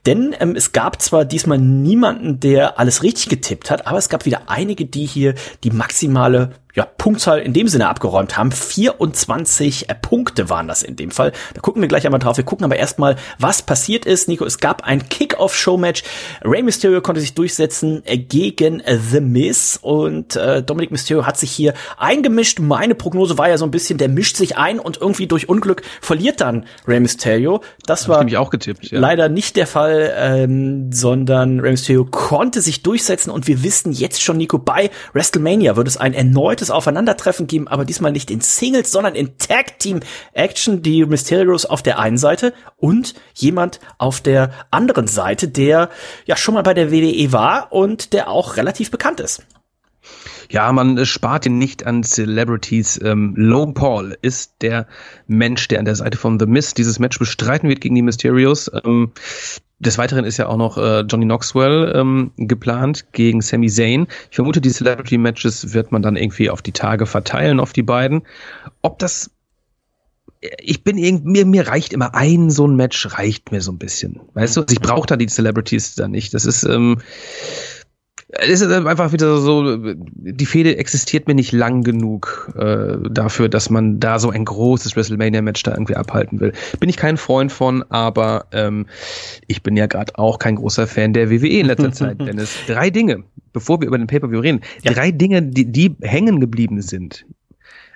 [0.06, 4.24] Denn ähm, es gab zwar diesmal niemanden, der alles richtig getippt hat, aber es gab
[4.24, 5.34] wieder einige, die hier
[5.64, 8.50] die maximale ja, Punktzahl in dem Sinne abgeräumt haben.
[8.50, 11.32] 24 äh, Punkte waren das in dem Fall.
[11.54, 12.36] Da gucken wir gleich einmal drauf.
[12.36, 14.28] Wir gucken aber erstmal, was passiert ist.
[14.28, 16.02] Nico, es gab ein Kick-Off-Show-Match.
[16.42, 21.38] Rey Mysterio konnte sich durchsetzen äh, gegen äh, The Miz und äh, Dominic Mysterio hat
[21.38, 22.58] sich hier eingemischt.
[22.58, 25.82] Meine Prognose war ja so ein bisschen, der mischt sich ein und irgendwie durch Unglück
[26.00, 27.60] verliert dann Rey Mysterio.
[27.84, 28.98] Das war getippt, ja.
[28.98, 34.22] leider nicht der Fall, ähm, sondern Rey Mysterio konnte sich durchsetzen und wir wissen jetzt
[34.22, 38.40] schon, Nico, bei WrestleMania wird es ein erneutes erneutes Aufeinandertreffen geben, aber diesmal nicht in
[38.40, 40.00] Singles, sondern in Tag Team
[40.32, 40.82] Action.
[40.82, 45.90] Die Mysterios auf der einen Seite und jemand auf der anderen Seite, der
[46.24, 49.42] ja schon mal bei der WWE war und der auch relativ bekannt ist.
[50.52, 53.00] Ja, man spart ihn nicht an Celebrities.
[53.02, 54.86] Ähm, Logan Paul ist der
[55.26, 58.70] Mensch, der an der Seite von The Mist dieses Match bestreiten wird gegen die Mysterios.
[58.84, 59.12] Ähm,
[59.78, 64.06] des Weiteren ist ja auch noch äh, Johnny Knoxwell ähm, geplant gegen Sami Zayn.
[64.30, 67.82] Ich vermute, die Celebrity Matches wird man dann irgendwie auf die Tage verteilen, auf die
[67.82, 68.20] beiden.
[68.82, 69.30] Ob das
[70.60, 73.78] ich bin irgendwie, mir, mir reicht immer ein so ein Match, reicht mir so ein
[73.78, 74.20] bisschen.
[74.34, 76.34] Weißt du, ich brauche da die Celebrities da nicht.
[76.34, 76.98] Das ist, ähm,
[78.32, 83.68] es ist einfach wieder so, die Fehde existiert mir nicht lang genug äh, dafür, dass
[83.68, 86.52] man da so ein großes WrestleMania-Match da irgendwie abhalten will.
[86.80, 88.86] Bin ich kein Freund von, aber ähm,
[89.48, 92.20] ich bin ja gerade auch kein großer Fan der WWE in letzter Zeit.
[92.20, 94.92] Denn es drei Dinge, bevor wir über den Pay-Per-View reden, ja.
[94.92, 97.26] drei Dinge, die, die hängen geblieben sind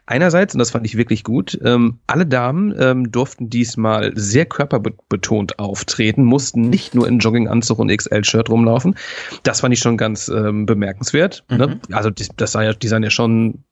[0.07, 5.59] Einerseits, und das fand ich wirklich gut, ähm, alle Damen ähm, durften diesmal sehr körperbetont
[5.59, 8.97] auftreten, mussten nicht nur in Jogginganzug und XL-Shirt rumlaufen.
[9.43, 11.45] Das fand ich schon ganz ähm, bemerkenswert.
[11.49, 11.67] Ne?
[11.67, 11.73] Mhm.
[11.73, 11.81] Ne?
[11.91, 13.65] Also die, das sah ja, die sahen ja schon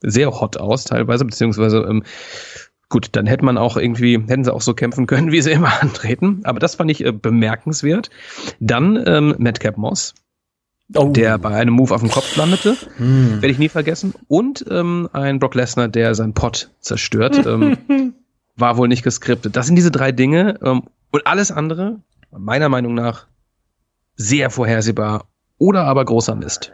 [0.00, 2.02] sehr hot aus teilweise, beziehungsweise ähm,
[2.88, 5.72] gut, dann hätte man auch irgendwie, hätten sie auch so kämpfen können, wie sie immer
[5.80, 6.40] antreten.
[6.44, 8.10] Aber das fand ich äh, bemerkenswert.
[8.60, 10.14] Dann ähm, Madcap Moss,
[10.94, 11.10] oh.
[11.10, 12.76] der bei einem Move auf dem Kopf landete.
[12.96, 13.42] Hm.
[13.42, 14.14] Werde ich nie vergessen.
[14.26, 17.36] Und ähm, ein Brock Lesnar, der seinen Pot zerstört.
[17.46, 18.14] ähm,
[18.56, 19.56] war wohl nicht geskriptet.
[19.56, 20.58] Das sind diese drei Dinge.
[20.62, 23.26] Ähm, und alles andere, meiner Meinung nach,
[24.16, 26.72] sehr vorhersehbar oder aber großer Mist.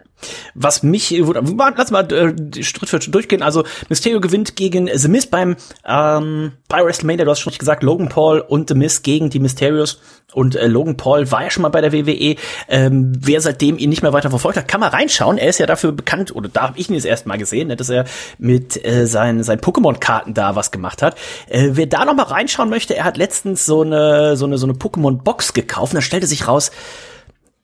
[0.54, 3.42] Was mich, lass mal äh, Schritt für Schritt durchgehen.
[3.42, 7.24] Also Mysterio gewinnt gegen The Miz beim ähm, bei WrestleMania.
[7.24, 10.00] Du hast schon gesagt, Logan Paul und The Miz gegen die Mysterios.
[10.32, 12.36] Und äh, Logan Paul war ja schon mal bei der WWE.
[12.68, 15.38] Ähm, wer seitdem ihn nicht mehr weiter verfolgt hat, kann mal reinschauen.
[15.38, 17.76] Er ist ja dafür bekannt, oder da habe ich ihn das erste Mal gesehen, ne,
[17.76, 18.04] dass er
[18.38, 21.16] mit äh, seinen, seinen Pokémon-Karten da was gemacht hat.
[21.48, 24.66] Äh, wer da noch mal reinschauen möchte, er hat letztens so eine so eine so
[24.66, 25.92] eine Pokémon-Box gekauft.
[25.92, 26.70] Und da stellte sich raus,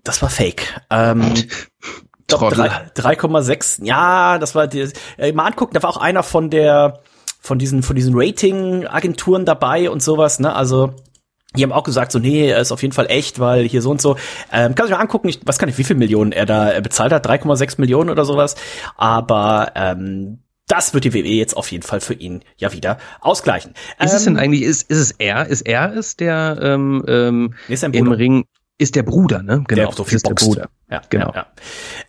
[0.05, 0.81] das war Fake.
[0.91, 1.35] Ähm,
[2.29, 3.85] 3,6.
[3.85, 7.01] Ja, das war die, äh, mal angucken, da war auch einer von der
[7.43, 10.55] von diesen von diesen Rating Agenturen dabei und sowas, ne?
[10.55, 10.95] Also
[11.57, 13.91] die haben auch gesagt, so, nee, er ist auf jeden Fall echt, weil hier so
[13.91, 14.17] und so.
[14.53, 16.81] Ähm, kann sich mal angucken, ich weiß gar nicht, wie viel Millionen er da äh,
[16.81, 18.55] bezahlt hat, 3,6 Millionen oder sowas.
[18.97, 23.75] Aber ähm, das wird die WWE jetzt auf jeden Fall für ihn ja wieder ausgleichen.
[23.99, 25.49] Ist ähm, es denn ähm, eigentlich, ist, ist es er?
[25.49, 28.45] Ist er es, der ähm, ähm, im Ring
[28.81, 29.63] ist der Bruder, ne?
[29.67, 30.69] Genau, der auch so viel ist der Bruder.
[30.91, 31.33] Ja, genau.
[31.35, 31.47] Ja, ja.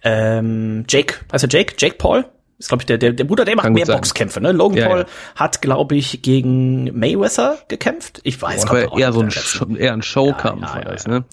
[0.03, 1.75] Ähm, Jake, heißt er Jake?
[1.77, 2.25] Jake Paul?
[2.57, 4.51] Ist, glaube ich, der, der, der Bruder, der macht Kann mehr Boxkämpfe, ne?
[4.51, 5.05] Logan ja, Paul ja.
[5.36, 8.21] hat, glaube ich, gegen Mayweather gekämpft.
[8.23, 8.97] Ich weiß gar nicht.
[8.97, 11.25] Eher so ein, eher ein Showkampf ja, ja, ja, ne?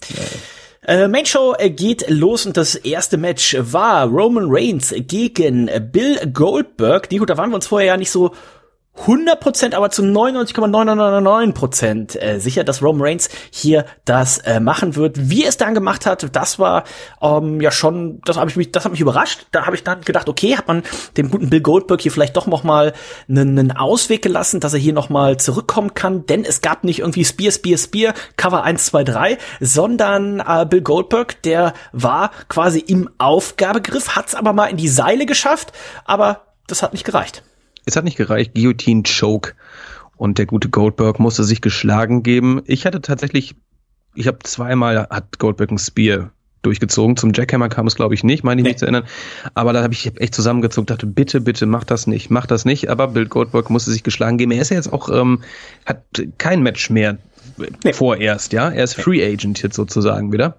[0.83, 6.19] Äh, Main Show äh, geht los und das erste Match war Roman Reigns gegen Bill
[6.33, 7.11] Goldberg.
[7.11, 8.33] Nico, da waren wir uns vorher ja nicht so
[9.07, 15.31] 100%, aber zu 99,999% äh, sicher, dass Roman Reigns hier das äh, machen wird.
[15.31, 16.85] Wie es dann gemacht hat, das war
[17.23, 19.47] ähm, ja schon, das habe ich mich, das hat mich überrascht.
[19.53, 20.83] Da habe ich dann gedacht, okay, hat man
[21.17, 22.93] dem guten Bill Goldberg hier vielleicht doch noch mal
[23.29, 27.25] einen, Ausweg gelassen, dass er hier noch mal zurückkommen kann, denn es gab nicht irgendwie
[27.25, 33.09] Spear, Spear, Spear, Cover 1, 2, 3, sondern äh, Bill Goldberg, der war quasi im
[33.19, 35.73] Aufgabegriff, hat's aber mal in die Seile geschafft,
[36.05, 37.43] aber das hat nicht gereicht.
[37.89, 38.55] Es hat nicht gereicht.
[38.55, 39.55] Guillotine Choke.
[40.17, 42.61] Und der gute Goldberg musste sich geschlagen geben.
[42.67, 43.55] Ich hatte tatsächlich,
[44.15, 47.17] ich habe zweimal hat Goldberg ein Spear durchgezogen.
[47.17, 48.71] Zum Jackhammer kam es, glaube ich, nicht, meine ich nee.
[48.71, 49.05] nicht zu erinnern.
[49.55, 52.91] Aber da habe ich echt zusammengezogen, dachte, bitte, bitte, mach das nicht, mach das nicht.
[52.91, 54.53] Aber Bill Goldberg musste sich geschlagen geben.
[54.53, 55.43] Er ist ja jetzt auch, ähm,
[55.87, 56.03] hat
[56.37, 57.17] kein Match mehr
[57.85, 57.93] nee.
[57.93, 58.71] vorerst, ja.
[58.71, 60.59] Er ist Free Agent jetzt sozusagen wieder.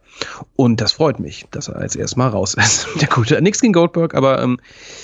[0.55, 2.87] Und das freut mich, dass er jetzt erstmal raus ist.
[3.01, 4.59] Der gute, nichts gegen Goldberg, aber ähm,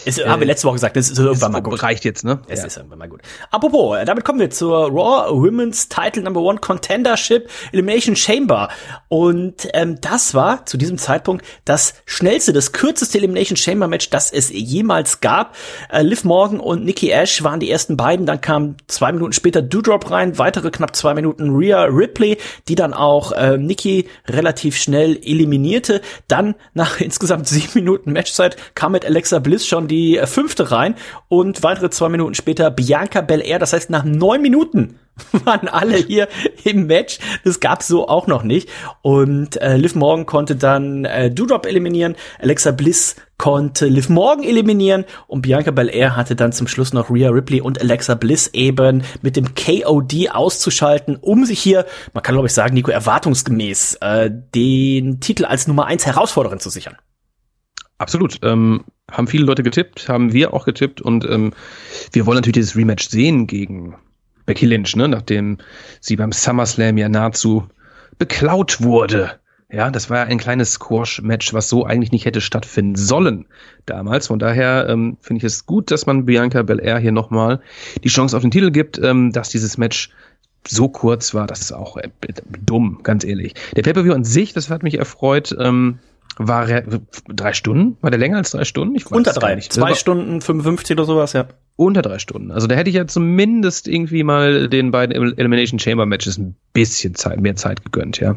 [0.06, 1.82] ist, äh, haben wir letzte Woche gesagt, das ist irgendwann mal gut.
[1.82, 2.40] Reicht jetzt, ne?
[2.48, 2.66] Es ja.
[2.66, 3.22] ist irgendwann mal gut.
[3.52, 8.70] Apropos, äh, damit kommen wir zur Raw Women's Title Number One Contendership Elimination Chamber.
[9.08, 14.32] Und ähm, das war zu diesem Zeitpunkt das schnellste, das kürzeste Elimination Chamber Match, das
[14.32, 15.56] es jemals gab.
[15.90, 18.26] Äh, Liv Morgan und Nikki Ash waren die ersten beiden.
[18.26, 22.94] Dann kam zwei Minuten später Doudrop rein, weitere knapp zwei Minuten Rhea Ripley, die dann
[22.94, 26.02] auch äh, Nikki relativ schnell eliminierte.
[26.28, 30.96] Dann nach insgesamt sieben Minuten Matchzeit kam mit Alexa Bliss schon die äh, fünfte rein
[31.28, 33.60] und weitere zwei Minuten später Bianca Belair.
[33.60, 35.00] Das heißt, nach neun Minuten
[35.46, 36.28] waren alle hier
[36.64, 37.20] im Match.
[37.44, 38.70] Das gab's so auch noch nicht.
[39.02, 42.16] Und äh, Liv Morgan konnte dann äh, Doudrop eliminieren.
[42.40, 45.06] Alexa Bliss konnte Liv Morgan eliminieren.
[45.28, 49.36] Und Bianca Belair hatte dann zum Schluss noch Rhea Ripley und Alexa Bliss eben mit
[49.36, 55.20] dem KOD auszuschalten, um sich hier, man kann glaube ich sagen, Nico, erwartungsgemäß äh, den
[55.20, 56.96] Titel als Nummer eins Herausforderin zu sichern.
[57.98, 58.40] Absolut.
[58.44, 61.54] Ähm, haben viele Leute getippt, haben wir auch getippt und ähm,
[62.12, 63.96] wir wollen natürlich dieses Rematch sehen gegen
[64.46, 65.58] Becky Lynch, ne, nachdem
[66.02, 67.68] sie beim SummerSlam ja nahezu
[68.18, 69.40] beklaut wurde.
[69.72, 73.46] Ja, das war ja ein kleines Squash-Match, was so eigentlich nicht hätte stattfinden sollen
[73.86, 74.28] damals.
[74.28, 77.62] Von daher ähm, finde ich es gut, dass man Bianca Belair hier nochmal
[78.04, 80.12] die Chance auf den Titel gibt, ähm, dass dieses Match
[80.68, 81.48] so kurz war.
[81.48, 82.10] Das ist auch äh,
[82.64, 83.54] dumm, ganz ehrlich.
[83.76, 85.56] Der Pay-Per-View an sich, das hat mich erfreut.
[85.60, 86.00] Ähm,
[86.38, 86.68] war
[87.30, 87.98] drei Stunden?
[88.02, 88.96] War der länger als drei Stunden?
[88.96, 89.56] Ich weiß Unter drei.
[89.56, 89.72] Nicht.
[89.72, 91.48] Zwei Stunden 55 oder sowas, ja.
[91.78, 92.52] Unter drei Stunden.
[92.52, 97.16] Also da hätte ich ja zumindest irgendwie mal den beiden Elimination Chamber Matches ein bisschen
[97.16, 98.36] Zeit, mehr Zeit gegönnt, ja.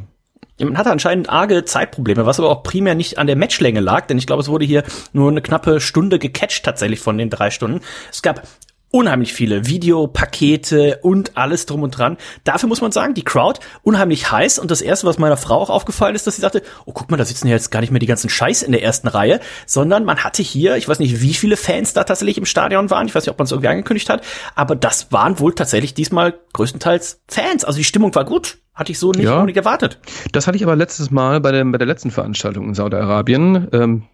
[0.61, 4.19] Man hatte anscheinend arge Zeitprobleme, was aber auch primär nicht an der Matchlänge lag, denn
[4.19, 7.81] ich glaube, es wurde hier nur eine knappe Stunde gecatcht tatsächlich von den drei Stunden.
[8.11, 8.43] Es gab
[8.91, 12.17] unheimlich viele Videopakete und alles drum und dran.
[12.45, 15.71] Dafür muss man sagen, die Crowd unheimlich heiß und das erste, was meiner Frau auch
[15.71, 18.01] aufgefallen ist, dass sie sagte, oh guck mal, da sitzen ja jetzt gar nicht mehr
[18.01, 21.35] die ganzen Scheiß in der ersten Reihe, sondern man hatte hier, ich weiß nicht, wie
[21.35, 24.09] viele Fans da tatsächlich im Stadion waren, ich weiß nicht, ob man es irgendwie angekündigt
[24.09, 27.65] hat, aber das waren wohl tatsächlich diesmal größtenteils Fans.
[27.65, 28.59] Also die Stimmung war gut.
[28.79, 29.99] Hatte ich so nicht, ja, nicht erwartet.
[30.31, 34.05] Das hatte ich aber letztes Mal bei, dem, bei der letzten Veranstaltung in Saudi-Arabien, ähm,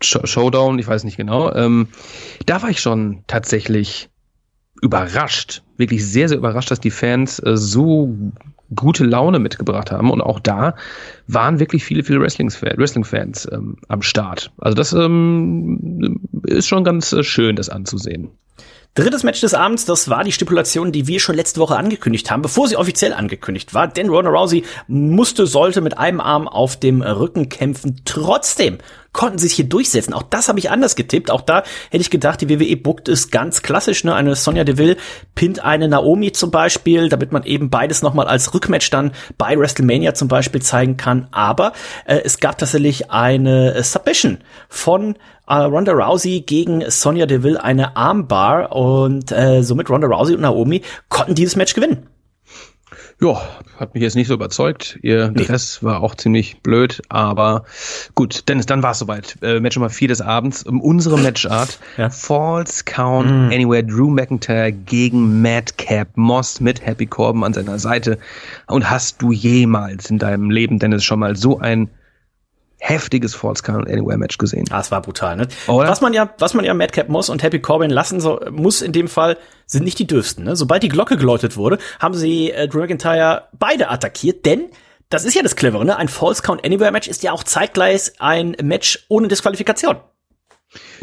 [0.00, 1.52] Showdown, ich weiß nicht genau.
[1.52, 1.88] Ähm,
[2.46, 4.08] da war ich schon tatsächlich
[4.80, 8.16] überrascht, wirklich sehr, sehr überrascht, dass die Fans äh, so
[8.76, 10.12] gute Laune mitgebracht haben.
[10.12, 10.76] Und auch da
[11.26, 13.04] waren wirklich viele, viele Wrestling-Fans Wrestling
[13.50, 14.52] ähm, am Start.
[14.58, 18.28] Also das ähm, ist schon ganz äh, schön, das anzusehen.
[18.96, 22.40] Drittes Match des Abends, das war die Stipulation, die wir schon letzte Woche angekündigt haben,
[22.40, 23.88] bevor sie offiziell angekündigt war.
[23.88, 28.00] Denn Ronda Rousey musste, sollte mit einem Arm auf dem Rücken kämpfen.
[28.06, 28.78] Trotzdem
[29.16, 30.12] konnten sie sich hier durchsetzen.
[30.12, 31.30] Auch das habe ich anders getippt.
[31.30, 34.04] Auch da hätte ich gedacht, die WWE buckt es ganz klassisch.
[34.04, 34.14] Ne?
[34.14, 34.96] Eine Sonja Deville
[35.34, 40.12] pinnt eine Naomi zum Beispiel, damit man eben beides nochmal als Rückmatch dann bei WrestleMania
[40.12, 41.28] zum Beispiel zeigen kann.
[41.32, 41.72] Aber
[42.04, 45.16] äh, es gab tatsächlich eine Submission von
[45.48, 50.82] äh, Ronda Rousey gegen Sonja Deville eine Armbar und äh, somit Ronda Rousey und Naomi
[51.08, 52.06] konnten dieses Match gewinnen.
[53.18, 53.40] Ja,
[53.78, 54.98] hat mich jetzt nicht so überzeugt.
[55.00, 55.44] Ihr nee.
[55.44, 57.64] Dress war auch ziemlich blöd, aber
[58.14, 59.38] gut, Dennis, dann war es soweit.
[59.40, 60.64] Äh, Match Nummer 4 des Abends.
[60.64, 61.78] Um unsere Matchart.
[61.96, 62.10] ja.
[62.10, 63.50] False Count mm.
[63.52, 63.84] Anywhere.
[63.84, 68.18] Drew McIntyre gegen Madcap Moss mit Happy Corbin an seiner Seite.
[68.66, 71.88] Und hast du jemals in deinem Leben, Dennis, schon mal so ein
[72.88, 74.66] heftiges Falls Count Anywhere Match gesehen.
[74.70, 75.48] Ah, es war brutal, ne?
[75.66, 75.88] Oder?
[75.88, 78.92] Was man ja, was man ja Madcap Moss und Happy Corbin lassen so, muss in
[78.92, 80.56] dem Fall, sind nicht die dürfsten, ne?
[80.56, 84.66] Sobald die Glocke geläutet wurde, haben sie äh, Drew McIntyre beide attackiert, denn
[85.08, 85.96] das ist ja das Clevere, ne?
[85.96, 89.96] Ein False Count Anywhere Match ist ja auch zeitgleich ein Match ohne Disqualifikation.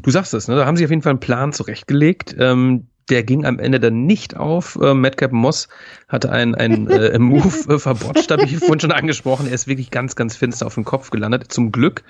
[0.02, 0.56] Du sagst es, ne?
[0.56, 2.36] Da haben sie auf jeden Fall einen Plan zurechtgelegt.
[2.40, 4.78] Ähm, der ging am Ende dann nicht auf.
[4.82, 5.68] Äh, Madcap Moss
[6.08, 9.48] hatte einen, einen äh, Move äh, verbotscht, habe ich vorhin schon angesprochen.
[9.48, 11.52] Er ist wirklich ganz, ganz finster auf dem Kopf gelandet.
[11.52, 12.04] Zum Glück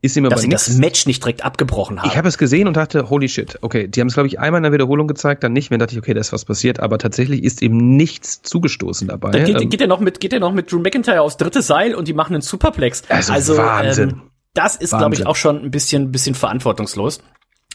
[0.00, 2.08] ist ihm aber Dass sie das Match nicht direkt abgebrochen haben.
[2.08, 3.58] Ich habe es gesehen und dachte, holy shit.
[3.60, 5.78] Okay, die haben es, glaube ich, einmal in der Wiederholung gezeigt, dann nicht mehr.
[5.78, 6.80] dachte ich, okay, da ist was passiert.
[6.80, 9.30] Aber tatsächlich ist eben nichts zugestoßen dabei.
[9.30, 11.62] Dann geht, ähm, geht er noch mit, geht er noch mit Drew McIntyre aufs dritte
[11.62, 13.02] Seil und die machen einen Superplex.
[13.08, 14.10] Also, also Wahnsinn.
[14.10, 14.22] Ähm,
[14.54, 17.20] das ist, glaube ich, auch schon ein bisschen, bisschen verantwortungslos.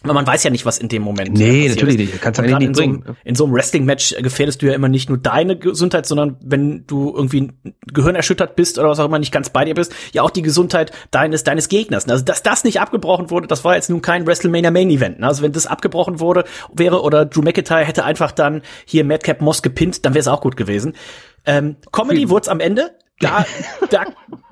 [0.01, 2.21] Weil man weiß ja nicht, was in dem Moment Nee, natürlich nicht.
[2.21, 3.03] Kannst du nicht bringen.
[3.06, 6.86] So in so einem Wrestling-Match gefährdest du ja immer nicht nur deine Gesundheit, sondern wenn
[6.88, 7.51] du irgendwie
[7.93, 10.91] gehirnerschüttert bist oder was auch immer nicht ganz bei dir bist, ja auch die Gesundheit
[11.12, 12.10] deines, deines Gegners.
[12.10, 15.23] Also, dass das nicht abgebrochen wurde, das war jetzt nun kein WrestleMania Main Event.
[15.23, 19.62] Also, wenn das abgebrochen wurde, wäre oder Drew McIntyre hätte einfach dann hier Madcap Moss
[19.62, 20.95] gepinnt, dann wäre es auch gut gewesen.
[21.45, 22.91] Ähm, Comedy wurde es am Ende.
[23.19, 23.45] Da,
[23.89, 24.06] da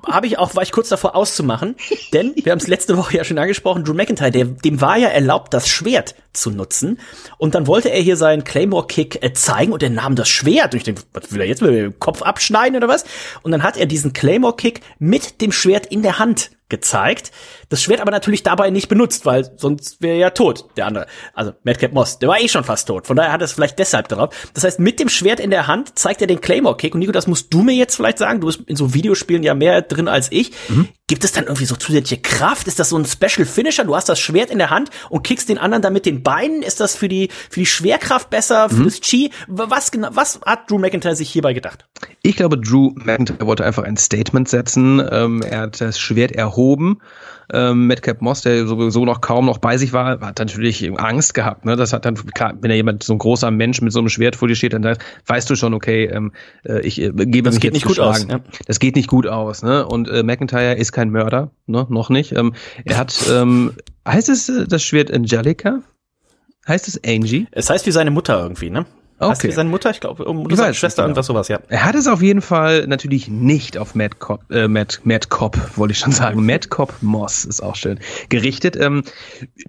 [0.06, 1.76] habe ich auch, war ich kurz davor auszumachen,
[2.12, 5.08] denn wir haben es letzte Woche ja schon angesprochen, Drew McIntyre, der, dem war ja
[5.08, 6.98] erlaubt, das Schwert zu nutzen.
[7.38, 10.72] Und dann wollte er hier seinen Claymore-Kick äh, zeigen und er nahm das Schwert.
[10.72, 13.04] Und ich denke, was will er jetzt mit dem Kopf abschneiden oder was?
[13.42, 17.30] Und dann hat er diesen Claymore-Kick mit dem Schwert in der Hand gezeigt.
[17.68, 21.06] Das Schwert aber natürlich dabei nicht benutzt, weil sonst wäre er ja tot, der andere.
[21.34, 23.06] Also Madcap Moss, der war eh schon fast tot.
[23.06, 24.34] Von daher hat er es vielleicht deshalb drauf.
[24.54, 26.94] Das heißt, mit dem Schwert in der Hand zeigt er den Claymore-Kick.
[26.94, 28.40] Und Nico, das musst du mir jetzt vielleicht sagen.
[28.40, 30.52] Du bist in so Videospielen ja mehr drin als ich.
[30.68, 30.88] Mhm.
[31.06, 32.66] Gibt es dann irgendwie so zusätzliche Kraft?
[32.66, 33.84] Ist das so ein Special Finisher?
[33.84, 36.62] Du hast das Schwert in der Hand und kickst den anderen dann mit den Beinen?
[36.62, 38.84] Ist das für die, für die Schwerkraft besser, für mhm.
[38.84, 39.30] das Chi?
[39.46, 41.84] Was genau, was hat Drew McIntyre sich hierbei gedacht?
[42.24, 45.02] Ich glaube, Drew McIntyre wollte einfach ein Statement setzen.
[45.10, 47.00] Ähm, er hat das Schwert erhoben.
[47.52, 51.64] Ähm, Madcap Moss, der sowieso noch kaum noch bei sich war, hat natürlich Angst gehabt.
[51.64, 51.74] Ne?
[51.74, 54.36] Das hat dann, klar, wenn da jemand, so ein großer Mensch mit so einem Schwert
[54.36, 56.30] vor dir steht, dann weißt du schon, okay, ähm,
[56.64, 58.24] äh, ich äh, gebe das mich geht jetzt nicht gut aus.
[58.28, 58.38] Ja.
[58.66, 59.64] Das geht nicht gut aus.
[59.64, 59.84] Ne?
[59.84, 61.88] Und äh, McIntyre ist kein Mörder, ne?
[61.90, 62.30] noch nicht.
[62.32, 62.54] Ähm,
[62.84, 63.72] er hat, ähm,
[64.06, 65.80] heißt es äh, das Schwert Angelica?
[66.68, 67.48] Heißt es Angie?
[67.50, 68.86] Es heißt wie seine Mutter irgendwie, ne?
[69.22, 69.30] Okay.
[69.30, 71.10] Heißt wie seine Mutter, ich glaube, Mutter, seine Schwester, genau.
[71.10, 71.60] irgendwas sowas, ja.
[71.68, 75.58] Er hat es auf jeden Fall natürlich nicht auf Matt Cop, äh, Matt, Matt Cop,
[75.76, 76.44] wollte ich schon sagen.
[76.46, 78.76] Matt Cop Moss ist auch schön gerichtet.
[78.76, 79.04] Ähm,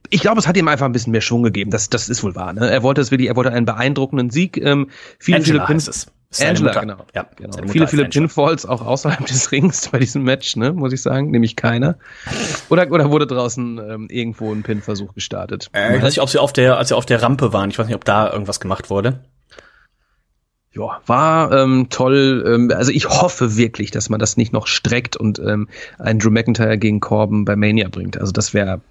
[0.10, 1.72] ich glaube, es hat ihm einfach ein bisschen mehr Schwung gegeben.
[1.72, 2.54] Das, das ist wohl wahr.
[2.54, 2.70] Ne?
[2.70, 4.58] Er wollte es wirklich, er wollte einen beeindruckenden Sieg.
[4.58, 4.90] Ähm,
[5.20, 6.08] viele, Angela viele Pins,
[6.42, 6.98] Angela, genau.
[7.14, 7.58] Ja, genau.
[7.68, 11.56] Viele, viele Pinfalls auch außerhalb des Rings bei diesem Match, ne, muss ich sagen, nämlich
[11.56, 11.98] keiner.
[12.70, 15.70] Oder, oder wurde draußen ähm, irgendwo ein Pinversuch gestartet?
[15.74, 17.78] Äh, ich weiß nicht, ob sie auf der, als sie auf der Rampe waren, ich
[17.78, 19.20] weiß nicht, ob da irgendwas gemacht wurde.
[20.76, 22.44] Ja, war ähm, toll.
[22.48, 25.68] Ähm, also ich hoffe wirklich, dass man das nicht noch streckt und ähm,
[26.00, 28.18] einen Drew McIntyre gegen Corbin bei Mania bringt.
[28.18, 28.82] Also das wäre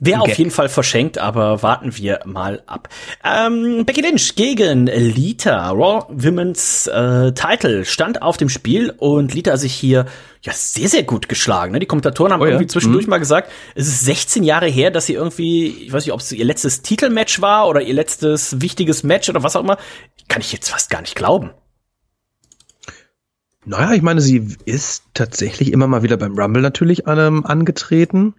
[0.00, 2.88] Wäre auf jeden Fall verschenkt, aber warten wir mal ab.
[3.24, 5.70] Ähm, Becky Lynch gegen Lita.
[5.70, 10.06] Raw Women's äh, Title stand auf dem Spiel und Lita sich hier
[10.42, 11.72] ja sehr, sehr gut geschlagen.
[11.72, 11.80] Ne?
[11.80, 13.10] Die Kommentatoren haben oh, irgendwie zwischendurch mhm.
[13.10, 16.30] mal gesagt, es ist 16 Jahre her, dass sie irgendwie, ich weiß nicht, ob es
[16.32, 19.78] ihr letztes Titelmatch war oder ihr letztes wichtiges Match oder was auch immer.
[20.28, 21.50] Kann ich jetzt fast gar nicht glauben.
[23.64, 28.34] Naja, ich meine, sie ist tatsächlich immer mal wieder beim Rumble natürlich ähm, angetreten.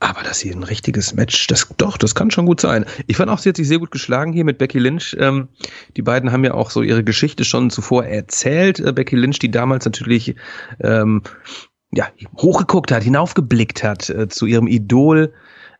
[0.00, 2.84] Aber dass sie ein richtiges Match, das doch, das kann schon gut sein.
[3.08, 5.16] Ich fand auch, sie hat sich sehr gut geschlagen hier mit Becky Lynch.
[5.18, 5.48] Ähm,
[5.96, 8.78] die beiden haben ja auch so ihre Geschichte schon zuvor erzählt.
[8.78, 10.36] Äh, Becky Lynch, die damals natürlich
[10.80, 11.22] ähm,
[11.90, 12.06] ja,
[12.36, 15.32] hochgeguckt hat, hinaufgeblickt hat äh, zu ihrem Idol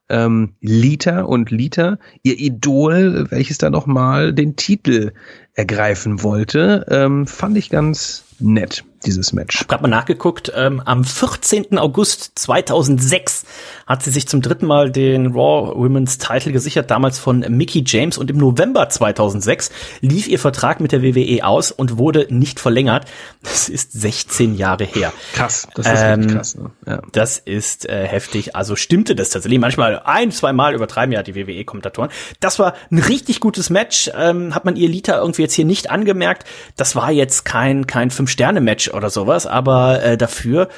[0.09, 5.13] ähm, Lita und Lita, ihr Idol, welches da nochmal den Titel
[5.59, 9.63] ergreifen wollte, ähm, fand ich ganz nett dieses Match.
[9.63, 10.53] Ich habe mal nachgeguckt.
[10.55, 11.79] Ähm, am 14.
[11.79, 13.45] August 2006
[13.87, 18.19] hat sie sich zum dritten Mal den Raw Women's Title gesichert, damals von Mickey James.
[18.19, 23.07] Und im November 2006 lief ihr Vertrag mit der WWE aus und wurde nicht verlängert.
[23.43, 25.13] Das ist 16 Jahre her.
[25.35, 26.57] Krass, das ist ähm, krass.
[26.57, 26.71] Ne?
[26.87, 27.03] Ja.
[27.13, 28.57] Das ist äh, heftig.
[28.57, 29.61] Also stimmte das tatsächlich.
[29.61, 32.11] Manchmal ein, zwei Mal übertreiben ja die WWE-Kommentatoren.
[32.41, 34.11] Das war ein richtig gutes Match.
[34.17, 36.47] Ähm, hat man ihr Lita irgendwie jetzt hier nicht angemerkt.
[36.77, 40.69] Das war jetzt kein kein Fünf-Sterne-Match oder sowas, aber äh, dafür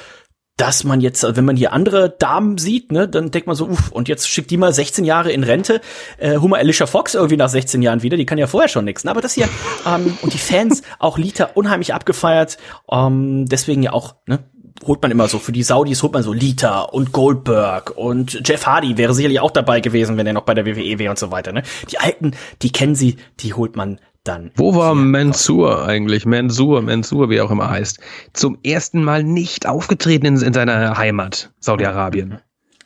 [0.61, 3.91] dass man jetzt, wenn man hier andere Damen sieht, ne, dann denkt man so, uff,
[3.91, 5.81] und jetzt schickt die mal 16 Jahre in Rente,
[6.19, 9.03] äh, mal Alicia Fox irgendwie nach 16 Jahren wieder, die kann ja vorher schon nichts.
[9.03, 9.09] Ne?
[9.09, 9.49] Aber das hier,
[9.87, 12.59] ähm, und die Fans, auch Lita unheimlich abgefeiert,
[12.91, 14.37] ähm, deswegen ja auch, ne,
[14.85, 18.65] holt man immer so, für die Saudis holt man so Lita und Goldberg und Jeff
[18.67, 21.31] Hardy wäre sicherlich auch dabei gewesen, wenn er noch bei der WWE wäre und so
[21.31, 21.51] weiter.
[21.51, 21.63] Ne?
[21.89, 24.51] Die Alten, die kennen sie, die holt man dann.
[24.55, 26.25] Wo war Mansour eigentlich?
[26.25, 27.99] Mansour, Mansour, wie auch immer heißt.
[28.33, 32.39] Zum ersten Mal nicht aufgetreten in, in seiner Heimat, Saudi-Arabien.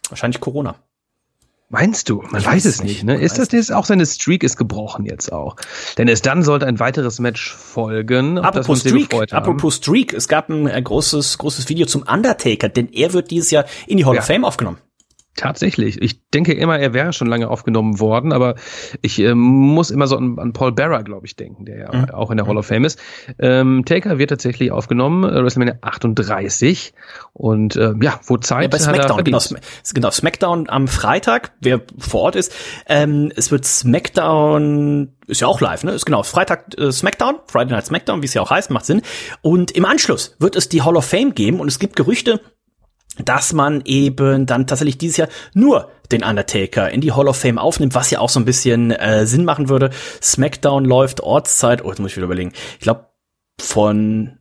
[0.09, 0.75] Wahrscheinlich Corona.
[1.69, 2.21] Meinst du?
[2.21, 3.03] Man ich weiß es nicht.
[3.03, 3.15] Ne?
[3.15, 5.55] Ist das jetzt auch seine Streak ist gebrochen jetzt auch?
[5.97, 8.37] Denn es dann sollte ein weiteres Match folgen.
[8.37, 13.13] Apropos Streak, apropos Streak, es gab ein äh, großes großes Video zum Undertaker, denn er
[13.13, 14.21] wird dieses Jahr in die Hall ja.
[14.21, 14.77] of Fame aufgenommen.
[15.35, 16.01] Tatsächlich.
[16.01, 18.55] Ich denke immer, er wäre schon lange aufgenommen worden, aber
[19.01, 22.09] ich äh, muss immer so an, an Paul Bearer, glaube ich, denken, der ja mhm.
[22.11, 22.97] auch in der Hall of Fame ist.
[23.39, 26.93] Ähm, Taker wird tatsächlich aufgenommen, äh, WrestleMania 38.
[27.33, 29.39] Und äh, ja, wo Zeit ja, bei SmackDown, genau,
[29.93, 32.55] genau, SmackDown am Freitag, wer vor Ort ist,
[32.87, 35.91] ähm, es wird SmackDown ist ja auch live, ne?
[35.91, 39.01] Ist genau, Freitag äh, SmackDown, Friday Night SmackDown, wie es ja auch heißt, macht Sinn.
[39.41, 42.39] Und im Anschluss wird es die Hall of Fame geben und es gibt Gerüchte,
[43.23, 47.57] dass man eben dann tatsächlich dieses Jahr nur den Undertaker in die Hall of Fame
[47.57, 49.89] aufnimmt, was ja auch so ein bisschen äh, Sinn machen würde.
[50.21, 52.53] SmackDown läuft Ortszeit, oh, jetzt muss ich wieder überlegen.
[52.73, 53.07] Ich glaube
[53.59, 54.37] von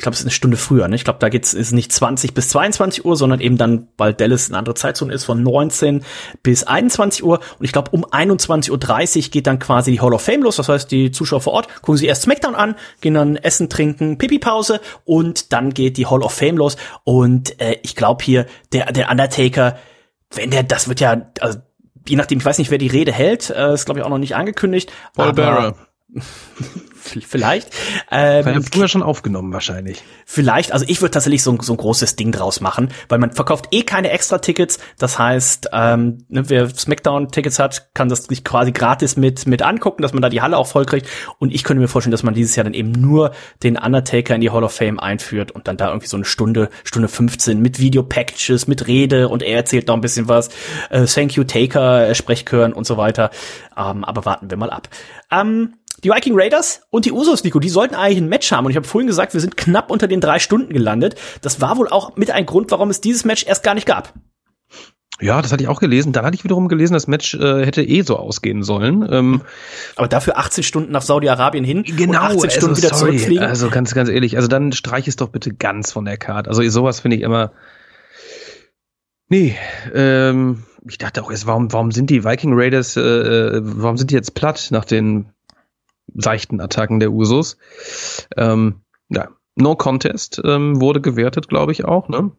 [0.00, 0.96] ich glaube, es ist eine Stunde früher, ne?
[0.96, 4.48] Ich glaube, da geht's ist nicht 20 bis 22 Uhr, sondern eben dann, weil Dallas
[4.48, 6.06] eine andere Zeitzone ist, von 19
[6.42, 7.40] bis 21 Uhr.
[7.58, 10.56] Und ich glaube, um 21.30 Uhr geht dann quasi die Hall of Fame los.
[10.56, 14.16] Das heißt, die Zuschauer vor Ort gucken sich erst SmackDown an, gehen dann essen, trinken,
[14.16, 16.78] Pipi-Pause und dann geht die Hall of Fame los.
[17.04, 19.76] Und äh, ich glaube hier, der, der Undertaker,
[20.34, 21.58] wenn der, das wird ja, also,
[22.08, 24.16] je nachdem, ich weiß nicht, wer die Rede hält, äh, ist glaube ich auch noch
[24.16, 24.90] nicht angekündigt.
[25.14, 25.74] Paul Bearer.
[27.28, 27.70] vielleicht.
[28.10, 30.02] Ähm, ja früher schon aufgenommen wahrscheinlich.
[30.26, 33.68] Vielleicht, also ich würde tatsächlich so, so ein großes Ding draus machen, weil man verkauft
[33.72, 34.78] eh keine Extra-Tickets.
[34.98, 40.02] Das heißt, ähm, ne, wer Smackdown-Tickets hat, kann das sich quasi gratis mit, mit angucken,
[40.02, 41.08] dass man da die Halle auch voll kriegt.
[41.38, 43.32] Und ich könnte mir vorstellen, dass man dieses Jahr dann eben nur
[43.62, 46.70] den Undertaker in die Hall of Fame einführt und dann da irgendwie so eine Stunde,
[46.84, 50.48] Stunde 15 mit Video-Packages, mit Rede und er erzählt noch ein bisschen was.
[50.90, 53.30] Äh, Thank you, Taker, äh, Sprechchören und so weiter.
[53.76, 54.88] Ähm, aber warten wir mal ab.
[55.30, 58.64] Ähm, die Viking Raiders und die Usos, Nico, die sollten eigentlich ein Match haben.
[58.66, 61.16] Und ich habe vorhin gesagt, wir sind knapp unter den drei Stunden gelandet.
[61.42, 64.14] Das war wohl auch mit ein Grund, warum es dieses Match erst gar nicht gab.
[65.20, 66.12] Ja, das hatte ich auch gelesen.
[66.12, 69.06] Dann hatte ich wiederum gelesen, das Match äh, hätte eh so ausgehen sollen.
[69.10, 69.42] Ähm,
[69.96, 73.44] Aber dafür 18 Stunden nach Saudi-Arabien hin genau, und 18 also, Stunden wieder sorry, zurückfliegen.
[73.44, 76.48] Also ganz, ganz ehrlich, also dann streich es doch bitte ganz von der Karte.
[76.48, 77.52] Also sowas finde ich immer.
[79.28, 79.56] Nee,
[79.94, 84.10] ähm, ich dachte auch erst, warum, warum sind die Viking Raiders, äh, äh warum sind
[84.10, 85.26] die jetzt platt nach den
[86.14, 87.56] seichten Attacken der Usos.
[88.36, 92.08] Ähm, ja, No Contest ähm, wurde gewertet, glaube ich auch.
[92.08, 92.30] Ne?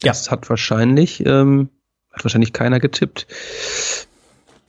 [0.00, 0.32] Das ja.
[0.32, 1.70] hat wahrscheinlich ähm,
[2.12, 3.26] hat wahrscheinlich keiner getippt.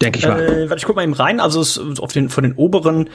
[0.02, 0.42] Denke ich mal.
[0.42, 1.40] Äh, warte, ich guck mal eben rein.
[1.40, 3.10] Also es, auf den, von den oberen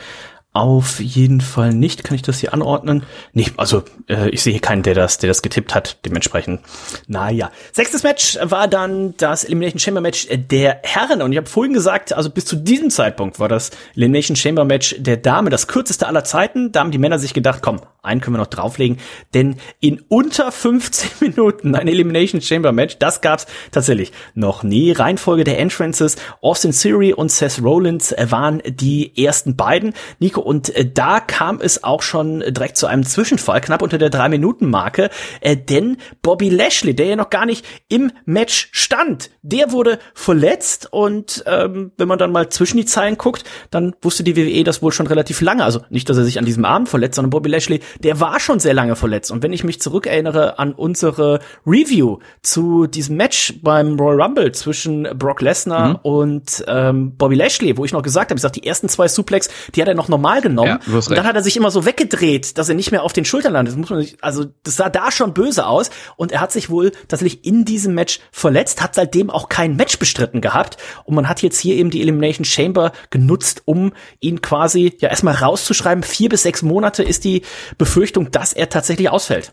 [0.52, 2.04] auf jeden Fall nicht.
[2.04, 3.04] Kann ich das hier anordnen?
[3.32, 6.04] Nee, also äh, ich sehe keinen, der das, der das getippt hat.
[6.04, 6.60] Dementsprechend,
[7.06, 7.50] naja.
[7.72, 11.22] Sechstes Match war dann das Elimination Chamber Match der Herren.
[11.22, 14.94] Und ich habe vorhin gesagt, also bis zu diesem Zeitpunkt war das Elimination Chamber Match
[14.98, 16.70] der Dame das kürzeste aller Zeiten.
[16.70, 18.98] Da haben die Männer sich gedacht, komm, einen können wir noch drauflegen.
[19.32, 24.92] Denn in unter 15 Minuten ein Elimination Chamber Match, das gab's tatsächlich noch nie.
[24.92, 29.94] Reihenfolge der Entrances, Austin Theory und Seth Rollins waren die ersten beiden.
[30.18, 34.10] Nico und äh, da kam es auch schon direkt zu einem Zwischenfall, knapp unter der
[34.10, 39.98] Drei-Minuten-Marke, äh, denn Bobby Lashley, der ja noch gar nicht im Match stand, der wurde
[40.14, 44.64] verletzt und ähm, wenn man dann mal zwischen die Zeilen guckt, dann wusste die WWE
[44.64, 45.64] das wohl schon relativ lange.
[45.64, 48.60] Also nicht, dass er sich an diesem Abend verletzt, sondern Bobby Lashley, der war schon
[48.60, 49.30] sehr lange verletzt.
[49.30, 55.08] Und wenn ich mich zurückerinnere an unsere Review zu diesem Match beim Royal Rumble zwischen
[55.18, 55.96] Brock Lesnar mhm.
[56.02, 59.48] und ähm, Bobby Lashley, wo ich noch gesagt habe, ich sag, die ersten zwei Suplex,
[59.74, 60.78] die hat er noch normal normal genommen.
[60.86, 63.24] Ja, und dann hat er sich immer so weggedreht, dass er nicht mehr auf den
[63.24, 63.72] Schultern landet.
[63.72, 65.90] Das muss man nicht, also das sah da schon böse aus.
[66.16, 69.98] Und er hat sich wohl tatsächlich in diesem Match verletzt, hat seitdem auch kein Match
[69.98, 70.76] bestritten gehabt.
[71.04, 75.34] Und man hat jetzt hier eben die Elimination Chamber genutzt, um ihn quasi ja erstmal
[75.34, 76.02] rauszuschreiben.
[76.02, 77.42] Vier bis sechs Monate ist die
[77.78, 79.52] Befürchtung, dass er tatsächlich ausfällt.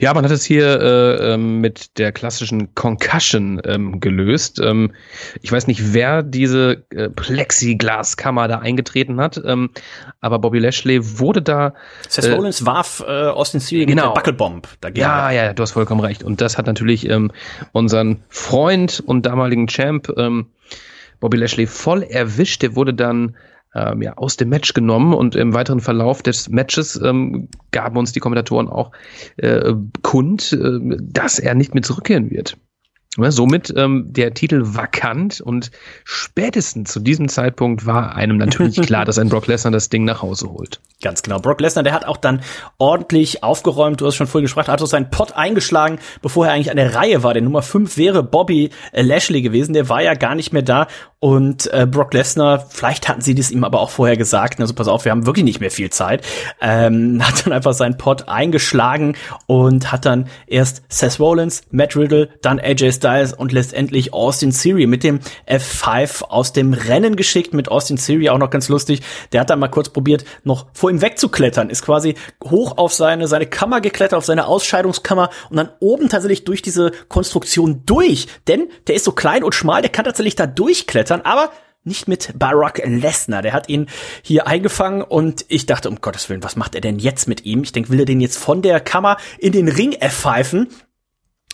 [0.00, 4.60] Ja, man hat es hier äh, ähm, mit der klassischen Concussion ähm, gelöst.
[4.60, 4.92] Ähm,
[5.40, 9.70] ich weiß nicht, wer diese äh, Plexiglaskammer da eingetreten hat, ähm,
[10.20, 11.74] aber Bobby Lashley wurde da.
[12.08, 14.08] Seth äh, Rollins warf äh, Austin Theory genau.
[14.08, 15.00] mit der Buckelbomb dagegen.
[15.00, 16.22] Ja, ja, du hast vollkommen recht.
[16.22, 17.30] Und das hat natürlich ähm,
[17.72, 20.46] unseren Freund und damaligen Champ ähm,
[21.20, 22.62] Bobby Lashley voll erwischt.
[22.62, 23.36] Der wurde dann
[23.74, 28.12] ähm, ja, aus dem Match genommen und im weiteren Verlauf des Matches ähm, gaben uns
[28.12, 28.92] die Kommentatoren auch
[29.36, 32.56] äh, kund, äh, dass er nicht mehr zurückkehren wird.
[33.18, 35.70] Ja, somit ähm, der Titel vakant und
[36.02, 40.22] spätestens zu diesem Zeitpunkt war einem natürlich klar, dass ein Brock Lesnar das Ding nach
[40.22, 40.80] Hause holt.
[41.02, 41.38] Ganz genau.
[41.38, 42.40] Brock Lesnar, der hat auch dann
[42.78, 44.00] ordentlich aufgeräumt.
[44.00, 46.94] Du hast schon vorhin gesprochen, hat so seinen Pott eingeschlagen, bevor er eigentlich an der
[46.94, 47.34] Reihe war.
[47.34, 49.74] Der Nummer 5 wäre Bobby Lashley gewesen.
[49.74, 50.86] Der war ja gar nicht mehr da.
[51.24, 54.88] Und äh, Brock Lesnar, vielleicht hatten sie das ihm aber auch vorher gesagt, also pass
[54.88, 56.26] auf, wir haben wirklich nicht mehr viel Zeit,
[56.60, 59.14] ähm, hat dann einfach seinen Pott eingeschlagen
[59.46, 64.88] und hat dann erst Seth Rollins, Matt Riddle, dann AJ Styles und letztendlich Austin Theory
[64.88, 69.02] mit dem F5 aus dem Rennen geschickt, mit Austin Theory auch noch ganz lustig.
[69.30, 73.28] Der hat dann mal kurz probiert, noch vor ihm wegzuklettern, ist quasi hoch auf seine,
[73.28, 78.66] seine Kammer geklettert, auf seine Ausscheidungskammer und dann oben tatsächlich durch diese Konstruktion durch, denn
[78.88, 81.52] der ist so klein und schmal, der kann tatsächlich da durchklettern, aber
[81.84, 83.42] nicht mit Barack Lesnar.
[83.42, 83.88] Der hat ihn
[84.22, 87.62] hier eingefangen und ich dachte, um Gottes Willen, was macht er denn jetzt mit ihm?
[87.62, 90.68] Ich denke, will er den jetzt von der Kammer in den Ring erpfeifen?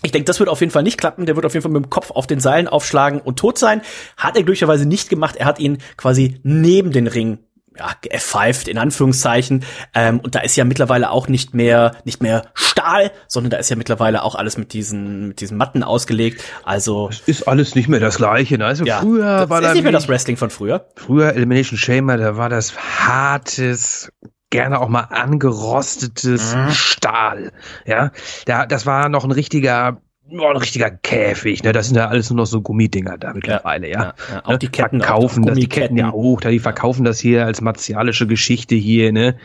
[0.02, 1.26] Ich denke, das wird auf jeden Fall nicht klappen.
[1.26, 3.82] Der wird auf jeden Fall mit dem Kopf auf den Seilen aufschlagen und tot sein.
[4.16, 5.34] Hat er glücklicherweise nicht gemacht.
[5.34, 7.38] Er hat ihn quasi neben den Ring
[7.78, 9.64] ja, pfeift in Anführungszeichen.
[9.94, 13.70] Ähm, und da ist ja mittlerweile auch nicht mehr nicht mehr Stahl, sondern da ist
[13.70, 16.42] ja mittlerweile auch alles mit diesen mit diesen Matten ausgelegt.
[16.64, 18.58] Also es ist alles nicht mehr das Gleiche.
[18.58, 18.66] Ne?
[18.66, 20.86] Also ja, früher war das ist nicht mehr das Wrestling von früher.
[20.96, 24.10] Früher Elimination Chamber, da war das hartes
[24.50, 26.70] gerne auch mal angerostetes mhm.
[26.70, 27.52] Stahl.
[27.84, 28.12] Ja,
[28.46, 31.72] da, das war noch ein richtiger oh, ein richtiger Käfig, ne?
[31.72, 34.02] Das sind ja alles nur noch so Gummidinger da mittlerweile, ja.
[34.02, 34.44] ja, ja.
[34.44, 37.46] Auch die Ketten verkaufen auch, das, die Ketten ja auch, da die verkaufen das hier
[37.46, 39.36] als martialische Geschichte hier, ne?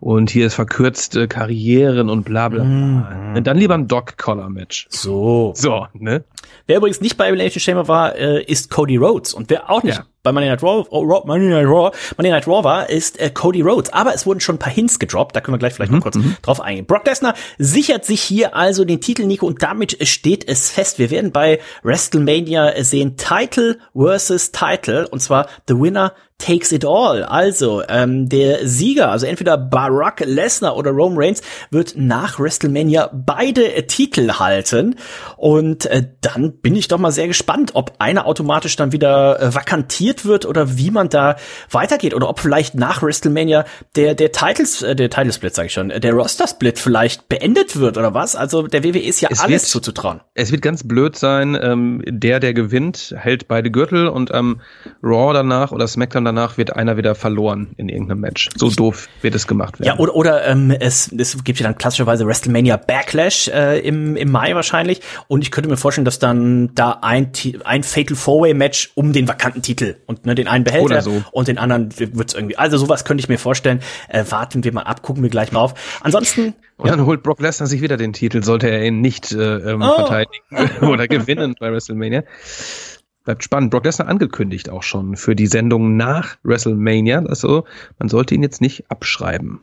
[0.00, 2.64] Und hier ist verkürzte Karrieren und bla bla.
[2.64, 3.42] Mm.
[3.42, 4.86] Dann lieber ein Dog-Collar-Match.
[4.90, 5.52] So.
[5.56, 6.24] So, ne?
[6.66, 9.34] Wer übrigens nicht bei Elimination Chamber war, äh, ist Cody Rhodes.
[9.34, 10.04] Und wer auch nicht ja.
[10.22, 13.30] bei Monday Night Raw, oh, Raw, Monday Night Raw, Monday Night Raw war, ist äh,
[13.30, 13.92] Cody Rhodes.
[13.92, 15.34] Aber es wurden schon ein paar Hints gedroppt.
[15.34, 15.98] Da können wir gleich vielleicht mhm.
[15.98, 16.36] noch kurz mhm.
[16.42, 16.86] drauf eingehen.
[16.86, 20.98] Brock Lesnar sichert sich hier also den Titel, Nico, und damit steht es fest.
[20.98, 25.08] Wir werden bei WrestleMania sehen Title versus Title.
[25.08, 27.24] Und zwar The Winner takes it all.
[27.24, 33.74] Also ähm, der Sieger, also entweder Barack Lesnar oder Roman Reigns, wird nach WrestleMania beide
[33.74, 34.94] äh, Titel halten.
[35.36, 39.54] Und äh, dann bin ich doch mal sehr gespannt, ob einer automatisch dann wieder äh,
[39.54, 41.36] vakantiert wird oder wie man da
[41.70, 43.64] weitergeht oder ob vielleicht nach WrestleMania
[43.96, 47.98] der der Titles äh, der Titlesplit sage ich schon, der Roster Split vielleicht beendet wird
[47.98, 48.36] oder was?
[48.36, 50.20] Also der WWE ist ja es alles wird, zuzutrauen.
[50.34, 54.60] Es wird ganz blöd sein, ähm, der der gewinnt hält beide Gürtel und am ähm,
[55.02, 58.48] Raw danach oder SmackDown danach wird einer wieder verloren in irgendeinem Match.
[58.56, 59.88] So doof wird es gemacht werden.
[59.88, 64.30] Ja, oder, oder ähm, es, es gibt ja dann klassischerweise WrestleMania Backlash äh, im, im
[64.30, 65.00] Mai wahrscheinlich.
[65.26, 67.32] Und ich könnte mir vorstellen, dass dann da ein,
[67.64, 71.22] ein Fatal Four-Way-Match um den vakanten Titel und ne, den einen behält so.
[71.32, 72.56] und den anderen wird's irgendwie.
[72.56, 73.80] Also sowas könnte ich mir vorstellen.
[74.08, 75.74] Äh, warten wir mal ab, gucken wir gleich mal auf.
[76.02, 76.54] Ansonsten.
[76.76, 76.94] Und ja.
[76.94, 79.94] dann holt Brock Lesnar sich wieder den Titel, sollte er ihn nicht äh, ähm, oh.
[79.94, 82.22] verteidigen oder gewinnen bei WrestleMania.
[83.28, 83.70] Bleibt spannend.
[83.70, 87.26] Brock Lesnar angekündigt auch schon für die Sendung nach WrestleMania.
[87.26, 87.64] Also
[87.98, 89.60] man sollte ihn jetzt nicht abschreiben.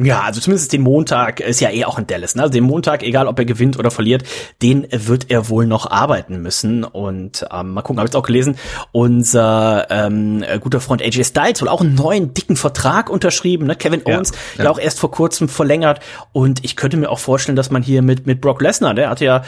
[0.00, 2.36] Ja, also zumindest den Montag ist ja eh auch in Dallas.
[2.36, 2.42] Ne?
[2.42, 4.22] Also den Montag, egal ob er gewinnt oder verliert,
[4.62, 6.84] den wird er wohl noch arbeiten müssen.
[6.84, 8.56] Und ähm, mal gucken, habe ich auch gelesen.
[8.92, 13.66] Unser ähm, guter Freund AJ Styles wohl auch einen neuen dicken Vertrag unterschrieben.
[13.66, 13.74] Ne?
[13.74, 14.70] Kevin Owens ja, ja.
[14.70, 15.98] auch erst vor kurzem verlängert.
[16.32, 19.24] Und ich könnte mir auch vorstellen, dass man hier mit mit Brock Lesnar, der hatte
[19.24, 19.42] ja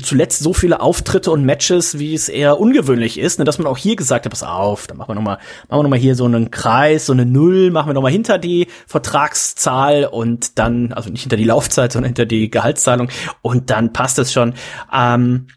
[0.00, 3.44] zuletzt so viele Auftritte und Matches, wie es eher ungewöhnlich ist, ne?
[3.44, 5.38] dass man auch hier gesagt hat, pass auf, dann machen wir noch mal,
[5.68, 8.12] machen wir noch mal hier so einen Kreis, so eine Null, machen wir noch mal
[8.12, 13.08] hinter die Vertragszahl Zahl und dann, also nicht hinter die Laufzeit, sondern hinter die Gehaltszahlung
[13.42, 14.54] und dann passt es schon.
[14.92, 15.48] Ähm,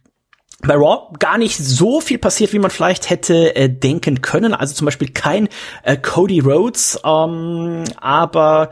[0.63, 4.53] bei Raw gar nicht so viel passiert, wie man vielleicht hätte äh, denken können.
[4.53, 5.49] Also zum Beispiel kein
[5.83, 8.69] äh, Cody Rhodes, ähm, aber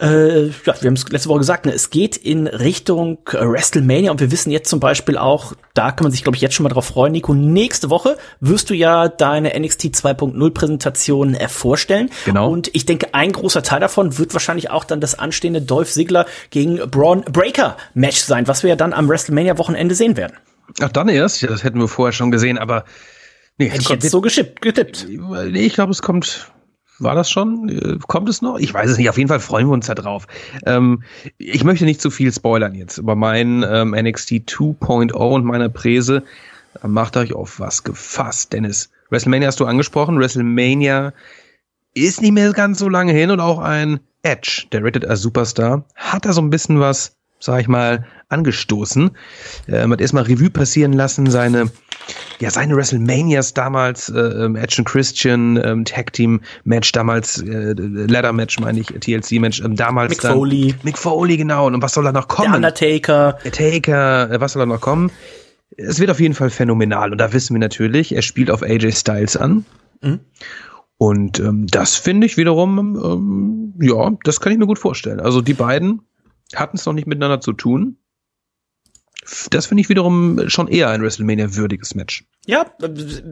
[0.00, 4.10] äh, ja, wir haben es letzte Woche gesagt, ne, es geht in Richtung äh, WrestleMania
[4.10, 6.64] und wir wissen jetzt zum Beispiel auch, da kann man sich, glaube ich, jetzt schon
[6.64, 12.10] mal drauf freuen, Nico, nächste Woche wirst du ja deine NXT 2.0 Präsentation äh, vorstellen.
[12.24, 12.50] Genau.
[12.50, 16.26] Und ich denke, ein großer Teil davon wird wahrscheinlich auch dann das anstehende Dolph Ziggler
[16.50, 20.36] gegen Braun Breaker Match sein, was wir ja dann am WrestleMania Wochenende sehen werden.
[20.80, 21.40] Ach, dann erst?
[21.40, 22.84] Ja, das hätten wir vorher schon gesehen, aber
[23.56, 25.06] nee, Hätte ich jetzt so geschippt, getippt.
[25.08, 26.50] Nee, ich glaube, es kommt
[26.98, 27.68] war das schon?
[27.68, 28.58] Äh, kommt es noch?
[28.58, 29.08] Ich weiß es nicht.
[29.08, 30.26] Auf jeden Fall freuen wir uns da drauf.
[30.64, 31.02] Ähm,
[31.38, 36.22] ich möchte nicht zu viel spoilern jetzt über mein ähm, NXT 2.0 und meine Präse.
[36.82, 38.90] Macht euch auf was gefasst, Dennis.
[39.10, 40.18] WrestleMania hast du angesprochen.
[40.18, 41.12] WrestleMania
[41.94, 45.84] ist nicht mehr ganz so lange hin und auch ein Edge, der Rated als Superstar,
[45.94, 49.12] hat da so ein bisschen was, sag ich mal, angestoßen.
[49.68, 51.70] Ähm, hat erstmal Revue passieren lassen, seine
[52.40, 57.74] ja, seine WrestleManias damals, äh, ähm, Edge and Christian, ähm, Tag Team Match damals, äh,
[57.76, 60.34] Ladder Match meine ich, TLC Match, ähm, damals Mick dann.
[60.34, 60.74] Foley.
[60.82, 61.66] Mick Foley, genau.
[61.66, 62.48] Und was soll da noch kommen?
[62.48, 63.38] Der Undertaker.
[63.44, 65.10] Der Taker, äh, was soll da noch kommen?
[65.76, 67.12] Es wird auf jeden Fall phänomenal.
[67.12, 69.64] Und da wissen wir natürlich, er spielt auf AJ Styles an.
[70.02, 70.20] Mhm.
[70.98, 75.20] Und ähm, das finde ich wiederum, ähm, ja, das kann ich mir gut vorstellen.
[75.20, 76.02] Also die beiden
[76.54, 77.98] hatten es noch nicht miteinander zu tun
[79.50, 82.24] das finde ich wiederum schon eher ein WrestleMania-würdiges Match.
[82.48, 82.64] Ja,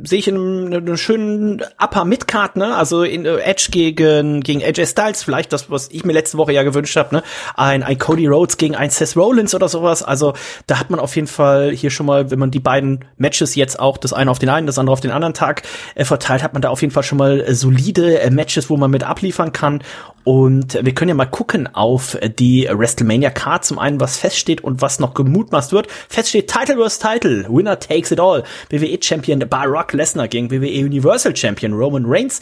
[0.03, 2.75] sehe ich in einem, einem schönen Upper Midcard, ne?
[2.75, 6.53] Also in äh, Edge gegen gegen AJ Styles, vielleicht das, was ich mir letzte Woche
[6.53, 7.23] ja gewünscht habe, ne?
[7.55, 10.03] Ein, ein Cody Rhodes gegen ein Seth Rollins oder sowas.
[10.03, 10.33] Also
[10.67, 13.79] da hat man auf jeden Fall hier schon mal, wenn man die beiden Matches jetzt
[13.79, 15.63] auch das eine auf den einen, das andere auf den anderen Tag
[15.95, 18.77] äh, verteilt, hat man da auf jeden Fall schon mal äh, solide äh, Matches, wo
[18.77, 19.85] man mit abliefern kann.
[20.25, 24.81] Und wir können ja mal gucken auf die WrestleMania Card zum einen, was feststeht und
[24.81, 25.87] was noch gemutmaßt wird.
[26.09, 26.99] Feststeht Title vs.
[26.99, 28.43] Title, Winner takes it all.
[28.71, 32.41] WWE Champion Brock Lesnar gegen WWE Universal Champion Roman Reigns.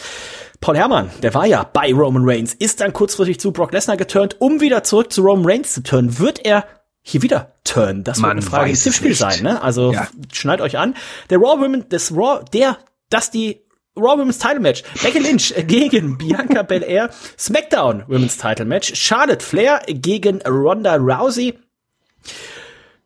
[0.60, 4.36] Paul Herrmann, der war ja bei Roman Reigns, ist dann kurzfristig zu Brock Lesnar geturnt,
[4.38, 6.18] um wieder zurück zu Roman Reigns zu turnen.
[6.18, 6.64] Wird er
[7.02, 8.04] hier wieder turn?
[8.04, 9.60] Das Man wird eine Frage im Tippspiel sein, ne?
[9.60, 10.06] Also ja.
[10.32, 10.94] schneid euch an.
[11.30, 12.78] Der Raw Women, das Raw, der,
[13.10, 13.62] das die
[13.96, 14.82] Raw Women's Title Match.
[15.02, 17.10] Becky Lynch gegen Bianca Belair.
[17.38, 18.94] SmackDown Women's Title Match.
[18.94, 21.58] Charlotte Flair gegen Ronda Rousey.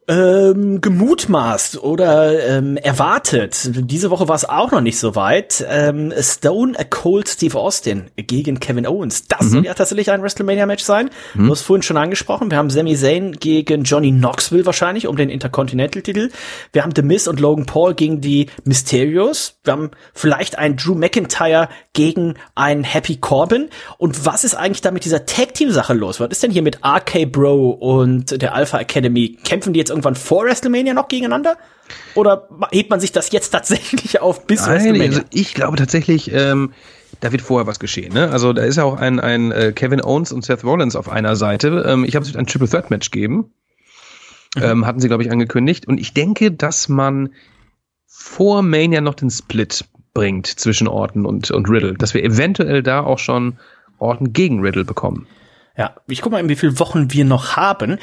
[0.08, 3.70] Ähm, gemutmaßt oder ähm, erwartet.
[3.74, 5.64] Diese Woche war es auch noch nicht so weit.
[5.68, 9.26] Ähm, Stone Cold Steve Austin gegen Kevin Owens.
[9.26, 9.48] Das mhm.
[9.48, 11.10] soll ja tatsächlich ein WrestleMania-Match sein.
[11.34, 11.46] Mhm.
[11.46, 12.50] Du hast vorhin schon angesprochen.
[12.50, 16.30] Wir haben Sami Zayn gegen Johnny Knoxville wahrscheinlich um den Intercontinental-Titel.
[16.72, 19.58] Wir haben The Miz und Logan Paul gegen die Mysterios.
[19.64, 23.70] Wir haben vielleicht einen Drew McIntyre gegen einen Happy Corbin.
[23.98, 26.20] Und was ist eigentlich da mit dieser Tag-Team-Sache los?
[26.20, 29.36] Was ist denn hier mit RK Bro und der Alpha Academy?
[29.42, 31.56] Kämpfen die jetzt irgendwann vor WrestleMania noch gegeneinander?
[32.14, 35.06] Oder hebt man sich das jetzt tatsächlich auf bis Nein, WrestleMania?
[35.06, 36.72] Also ich glaube tatsächlich, ähm,
[37.20, 38.12] da wird vorher was geschehen.
[38.12, 38.30] Ne?
[38.30, 41.34] Also da ist ja auch ein, ein äh, Kevin Owens und Seth Rollins auf einer
[41.34, 41.84] Seite.
[41.88, 43.52] Ähm, ich habe es ein Triple Threat Match geben.
[44.54, 44.62] Mhm.
[44.62, 45.88] Ähm, hatten sie, glaube ich, angekündigt.
[45.88, 47.30] Und ich denke, dass man
[48.06, 51.94] vor Mania noch den Split bringt zwischen Orton und, und Riddle.
[51.94, 53.58] Dass wir eventuell da auch schon
[53.98, 55.26] Orton gegen Riddle bekommen.
[55.76, 57.98] Ja, ich guck mal, wie viele Wochen wir noch haben.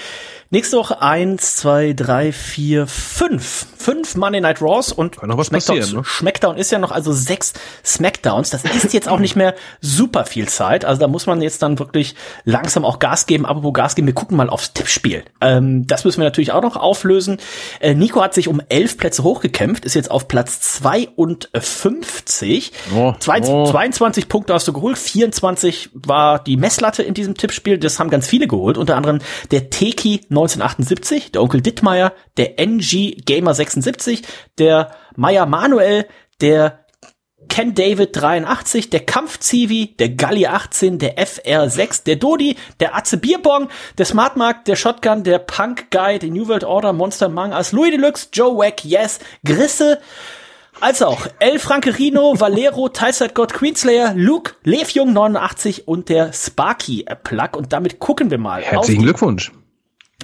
[0.51, 3.65] Nächste Woche eins, zwei, drei, vier, fünf.
[3.76, 6.03] Fünf Monday Night Raws und noch was Smackdown, ne?
[6.05, 7.53] Smackdown ist ja noch also sechs
[7.84, 8.51] Smackdowns.
[8.51, 10.86] Das ist jetzt auch nicht mehr super viel Zeit.
[10.86, 12.13] Also da muss man jetzt dann wirklich
[12.45, 13.47] langsam auch Gas geben.
[13.47, 15.24] Aber wo Gas geben, wir gucken mal aufs Tippspiel.
[15.41, 17.39] Ähm, das müssen wir natürlich auch noch auflösen.
[17.80, 22.74] Äh, Nico hat sich um elf Plätze hochgekämpft, ist jetzt auf Platz 52.
[22.95, 23.65] Oh, Zwei, oh.
[23.65, 27.62] 22 Punkte hast du geholt, 24 war die Messlatte in diesem Tippspiel.
[27.64, 29.20] Das haben ganz viele geholt, unter anderem
[29.51, 34.24] der Teki 1978, der Onkel Dittmeier, der NG Gamer 76,
[34.57, 36.05] der Meier Manuel,
[36.41, 36.84] der
[37.49, 43.70] Ken David 83, der Kampfzivi, der Galli 18, der FR6, der Dodi, der Atze Bierbong,
[43.97, 48.30] der Smartmark, der Shotgun, der Punk Guy, der New World Order, Monster Mang Louis Deluxe,
[48.34, 49.99] Joe Wack, Yes, Grisse,
[50.84, 57.51] als auch El Frankerino, Valero, Teilzeitgott, Queenslayer, Luke, Levjung 89 und der Sparky Plug.
[57.55, 59.53] Und damit gucken wir mal Herzlichen auf, Glückwunsch.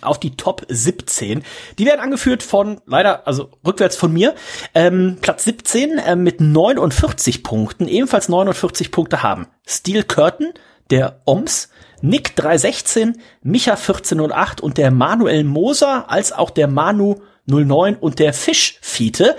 [0.02, 1.44] auf die Top 17.
[1.78, 4.36] Die werden angeführt von, leider, also rückwärts von mir,
[4.76, 9.48] ähm, Platz 17 äh, mit 49 Punkten, ebenfalls 49 Punkte haben.
[9.66, 10.54] Steel Curtain,
[10.90, 11.70] der Oms,
[12.02, 18.34] Nick 316, Micha 1408 und der Manuel Moser, als auch der Manu 09 und der
[18.34, 19.36] Fischfiete.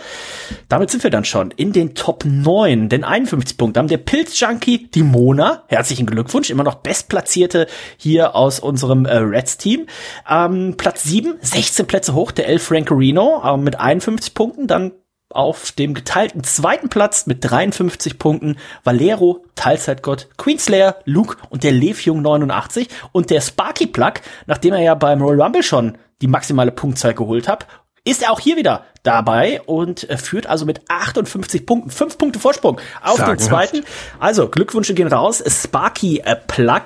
[0.69, 4.91] Damit sind wir dann schon in den Top 9, denn 51 Punkte haben der Pilz-Junkie,
[4.91, 9.87] die Mona, herzlichen Glückwunsch, immer noch Bestplatzierte hier aus unserem äh, Reds-Team.
[10.29, 14.93] Ähm, Platz 7, 16 Plätze hoch, der El Francorino äh, mit 51 Punkten, dann
[15.33, 22.21] auf dem geteilten zweiten Platz mit 53 Punkten Valero, Teilzeitgott, Queenslayer, Luke und der Levjung
[22.21, 24.15] 89 und der Sparky Plug,
[24.47, 27.67] nachdem er ja beim Royal Rumble schon die maximale Punktzahl geholt hat,
[28.11, 32.39] ist er auch hier wieder dabei und äh, führt also mit 58 Punkten, fünf Punkte
[32.39, 33.41] Vorsprung auf den Sagenhaft.
[33.41, 33.85] zweiten.
[34.19, 35.43] Also Glückwünsche gehen raus.
[35.47, 36.83] Sparky äh, Plug,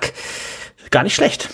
[0.91, 1.49] gar nicht schlecht.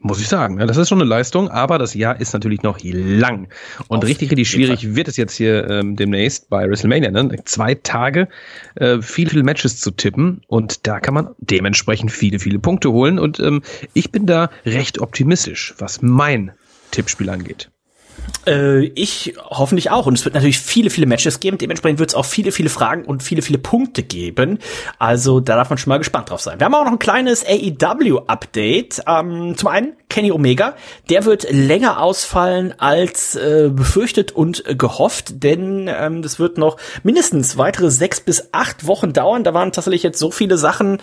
[0.00, 0.60] Muss ich sagen.
[0.60, 3.48] Ja, das ist schon eine Leistung, aber das Jahr ist natürlich noch lang.
[3.88, 7.10] Und Auf richtig, richtig schwierig wird es jetzt hier ähm, demnächst bei WrestleMania.
[7.10, 7.36] Ne?
[7.44, 8.28] Zwei Tage,
[8.76, 13.18] äh, viele, viele Matches zu tippen und da kann man dementsprechend viele, viele Punkte holen.
[13.18, 13.62] Und ähm,
[13.92, 16.52] ich bin da recht optimistisch, was mein
[16.92, 17.68] Tippspiel angeht.
[18.46, 20.06] Äh, ich hoffentlich auch.
[20.06, 21.58] Und es wird natürlich viele, viele Matches geben.
[21.58, 24.58] Dementsprechend wird es auch viele, viele Fragen und viele, viele Punkte geben.
[24.98, 26.58] Also da darf man schon mal gespannt drauf sein.
[26.60, 29.02] Wir haben auch noch ein kleines AEW-Update.
[29.06, 30.74] Ähm, zum einen Kenny Omega.
[31.10, 36.78] Der wird länger ausfallen als äh, befürchtet und äh, gehofft, denn ähm, das wird noch
[37.02, 39.44] mindestens weitere sechs bis acht Wochen dauern.
[39.44, 40.98] Da waren tatsächlich jetzt so viele Sachen,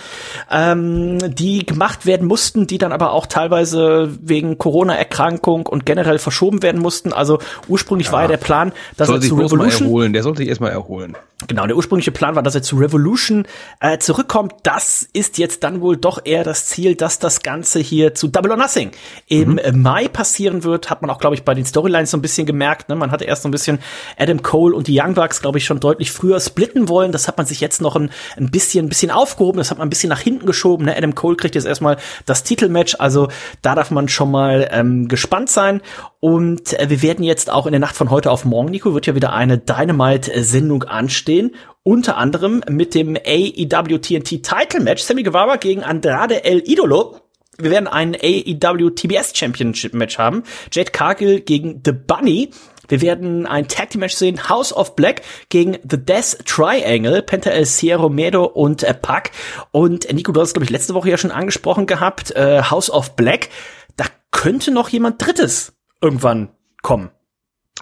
[0.52, 6.64] ähm, die gemacht werden mussten, die dann aber auch teilweise wegen Corona-Erkrankung und generell verschoben
[6.64, 7.14] werden mussten.
[7.14, 10.14] Also ursprünglich war ja der Plan, dass Soll er sich zu Revolution erholen.
[10.14, 11.16] Der sollte sich erstmal erholen.
[11.48, 13.46] Genau, der ursprüngliche Plan war, dass er zu Revolution
[13.82, 14.54] äh, zurückkommt.
[14.64, 18.52] Das ist jetzt dann wohl doch eher das Ziel, dass das Ganze hier zu Double
[18.52, 18.92] or Nothing
[19.28, 20.90] im äh, Mai passieren wird.
[20.90, 22.90] Hat man auch, glaube ich, bei den Storylines so ein bisschen gemerkt.
[22.90, 22.96] Ne?
[22.96, 23.80] Man hatte erst so ein bisschen
[24.18, 27.12] Adam Cole und die Young Bucks, glaube ich, schon deutlich früher splitten wollen.
[27.12, 29.58] Das hat man sich jetzt noch ein, ein bisschen, ein bisschen aufgehoben.
[29.58, 30.86] Das hat man ein bisschen nach hinten geschoben.
[30.86, 30.96] Ne?
[30.96, 32.96] Adam Cole kriegt jetzt erstmal das Titelmatch.
[33.00, 33.30] Also
[33.62, 35.82] da darf man schon mal ähm, gespannt sein.
[36.20, 39.06] Und äh, wir werden jetzt auch in der Nacht von heute auf morgen, Nico, wird
[39.06, 41.56] ja wieder eine Dynamite-Sendung anstehen.
[41.84, 45.04] Unter anderem mit dem AEW TNT Title Match.
[45.04, 47.25] Sammy Guevara gegen Andrade El Idolo.
[47.58, 50.44] Wir werden ein AEW TBS Championship Match haben.
[50.72, 52.50] Jade Cargill gegen The Bunny.
[52.88, 54.50] Wir werden ein Tag Team Match sehen.
[54.50, 57.22] House of Black gegen The Death Triangle.
[57.22, 59.32] Penta El Sierra Medo und äh, Pac.
[59.72, 62.32] Und Nico, du hast glaube ich letzte Woche ja schon angesprochen gehabt.
[62.36, 63.50] Äh, House of Black.
[63.96, 66.50] Da könnte noch jemand Drittes irgendwann
[66.82, 67.10] kommen.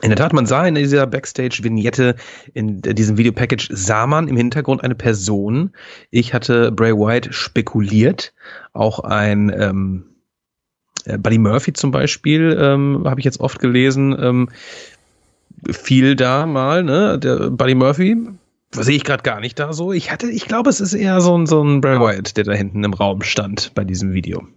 [0.04, 2.16] In der Tat, man sah in dieser Backstage-Vignette,
[2.54, 5.72] in diesem Videopackage, sah man im Hintergrund eine Person.
[6.12, 8.34] Ich hatte Bray Wyatt spekuliert,
[8.74, 10.06] auch ein, ähm,
[11.06, 14.50] Äh, Buddy Murphy zum Beispiel, ähm, habe ich jetzt oft gelesen, ähm,
[15.70, 17.20] viel da mal, ne?
[17.20, 18.16] Der Buddy Murphy,
[18.72, 19.92] sehe ich gerade gar nicht da so.
[19.92, 22.54] Ich hatte, ich glaube, es ist eher so ein, so ein Bray Wyatt, der da
[22.54, 24.48] hinten im Raum stand bei diesem Video.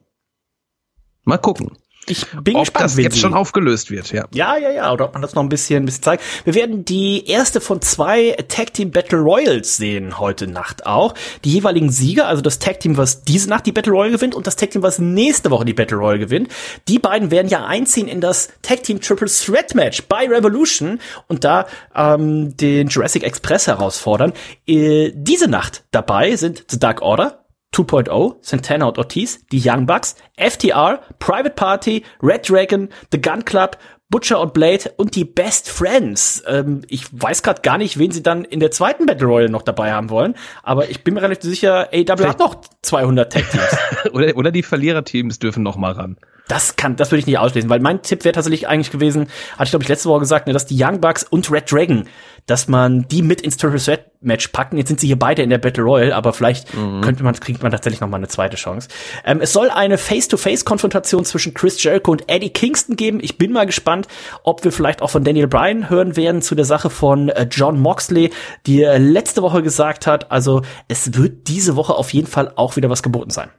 [1.25, 1.73] Mal gucken.
[2.09, 4.27] Ich bin ob gespannt, das jetzt sie- schon aufgelöst wird, ja.
[4.33, 6.23] Ja, ja, ja, oder ob man das noch ein bisschen, ein bisschen zeigt.
[6.45, 11.15] Wir werden die erste von zwei Tag Team Battle Royals sehen heute Nacht auch.
[11.45, 14.47] Die jeweiligen Sieger, also das Tag Team, was diese Nacht die Battle Royal gewinnt und
[14.47, 16.49] das Tag Team, was nächste Woche die Battle Royal gewinnt.
[16.89, 21.43] Die beiden werden ja einziehen in das Tag Team Triple Threat Match bei Revolution und
[21.45, 24.33] da ähm, den Jurassic Express herausfordern.
[24.67, 27.45] Äh, diese Nacht dabei sind The Dark Order,
[27.77, 33.77] 2.0, Santana und Ortiz, die Young Bucks, FTR, Private Party, Red Dragon, The Gun Club,
[34.09, 36.43] Butcher und Blade und die Best Friends.
[36.47, 39.63] Ähm, ich weiß gerade gar nicht, wen sie dann in der zweiten Battle Royale noch
[39.63, 43.77] dabei haben wollen, aber ich bin mir relativ sicher, AW hat noch 200 Tag Teams.
[44.13, 46.17] Oder, oder die Verliererteams dürfen noch mal ran.
[46.49, 49.65] Das kann, das würde ich nicht ausschließen, weil mein Tipp wäre tatsächlich eigentlich gewesen, hatte
[49.65, 52.05] ich glaube ich letzte Woche gesagt, ne, dass die Young Bucks und Red Dragon,
[52.47, 54.77] dass man die mit ins Triple Threat Match packen.
[54.77, 57.71] Jetzt sind sie hier beide in der Battle Royale, aber vielleicht könnte man, kriegt man
[57.71, 58.89] tatsächlich noch mal eine zweite Chance.
[59.25, 63.21] Ähm, es soll eine Face-to-Face-Konfrontation zwischen Chris Jericho und Eddie Kingston geben.
[63.23, 64.09] Ich bin mal gespannt,
[64.43, 67.81] ob wir vielleicht auch von Daniel Bryan hören werden zu der Sache von äh, John
[67.81, 68.31] Moxley,
[68.67, 70.31] die er letzte Woche gesagt hat.
[70.31, 73.51] Also es wird diese Woche auf jeden Fall auch wieder was geboten sein.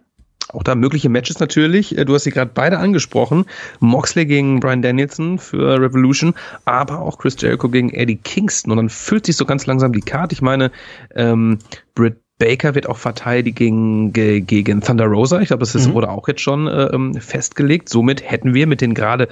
[0.49, 1.97] Auch da mögliche Matches natürlich.
[1.97, 3.45] Äh, Du hast sie gerade beide angesprochen.
[3.79, 6.33] Moxley gegen Brian Danielson für Revolution,
[6.65, 8.71] aber auch Chris Jericho gegen Eddie Kingston.
[8.71, 10.33] Und dann füllt sich so ganz langsam die Karte.
[10.33, 10.71] Ich meine,
[11.15, 11.59] ähm,
[11.95, 15.39] Britt Baker wird auch verteidigen ge gegen Thunder Rosa.
[15.41, 17.89] Ich glaube, das ist, wurde auch jetzt schon äh, ähm, festgelegt.
[17.89, 19.27] Somit hätten wir mit den gerade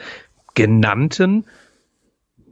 [0.55, 1.45] genannten,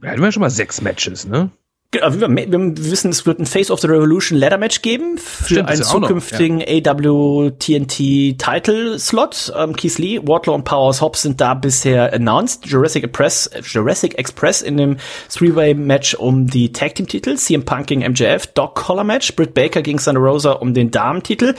[0.00, 1.50] hätten wir schon mal sechs Matches, ne?
[1.94, 5.80] Wir, wissen, es wird ein Face of the Revolution Ladder Match geben für Stimmt, einen
[5.80, 9.52] ist ja zukünftigen AW TNT Title Slot.
[9.56, 12.66] Ähm, Keith Lee, Wardlow und Powers Hobbs sind da bisher announced.
[12.66, 14.96] Jurassic Express, Jurassic Express in dem
[15.30, 17.36] Three-Way Match um die Tag Team Titel.
[17.36, 21.54] CM Punk gegen MJF, Doc Collar Match, Britt Baker gegen Thunder Rosa um den Damentitel,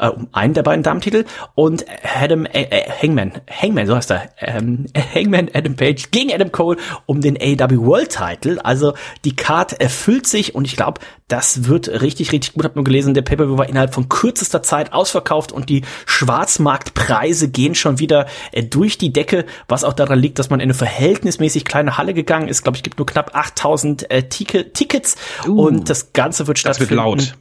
[0.00, 1.24] äh, um einen der beiden Damentitel
[1.54, 1.84] und
[2.20, 6.76] Adam äh, äh, Hangman, Hangman, so heißt er, ähm, Hangman Adam Page gegen Adam Cole
[7.06, 8.64] um den AW World Title.
[8.64, 8.94] Also
[9.24, 12.64] die Card erfüllt sich und ich glaube, das wird richtig, richtig gut.
[12.64, 17.74] Hab nur gelesen, der Pay-Per-View war innerhalb von kürzester Zeit ausverkauft und die Schwarzmarktpreise gehen
[17.74, 21.64] schon wieder äh, durch die Decke, was auch daran liegt, dass man in eine verhältnismäßig
[21.64, 22.62] kleine Halle gegangen ist.
[22.62, 26.80] Glaube ich, gibt nur knapp 8000 äh, Ticket Tickets Uh, und das Ganze wird Das
[26.80, 26.94] wird stattfinden.
[26.94, 27.34] laut.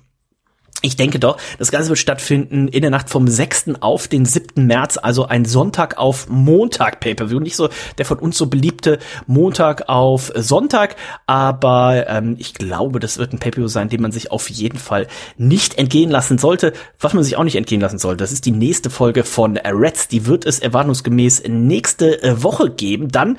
[0.81, 3.71] Ich denke doch, das Ganze wird stattfinden in der Nacht vom 6.
[3.81, 4.65] auf den 7.
[4.65, 7.41] März, also ein Sonntag auf Montag Pay-Per-View.
[7.41, 7.67] Nicht so
[7.97, 13.39] der von uns so beliebte Montag auf Sonntag, aber ähm, ich glaube, das wird ein
[13.39, 15.07] Pay-Per-View sein, den man sich auf jeden Fall
[15.37, 16.71] nicht entgehen lassen sollte.
[16.97, 20.07] Was man sich auch nicht entgehen lassen sollte, das ist die nächste Folge von Reds.
[20.07, 23.09] Die wird es erwartungsgemäß nächste äh, Woche geben.
[23.09, 23.37] Dann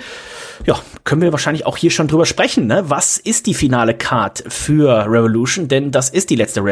[0.67, 2.67] ja, können wir wahrscheinlich auch hier schon drüber sprechen.
[2.67, 2.85] Ne?
[2.89, 5.69] Was ist die finale Card für Revolution?
[5.69, 6.63] Denn das ist die letzte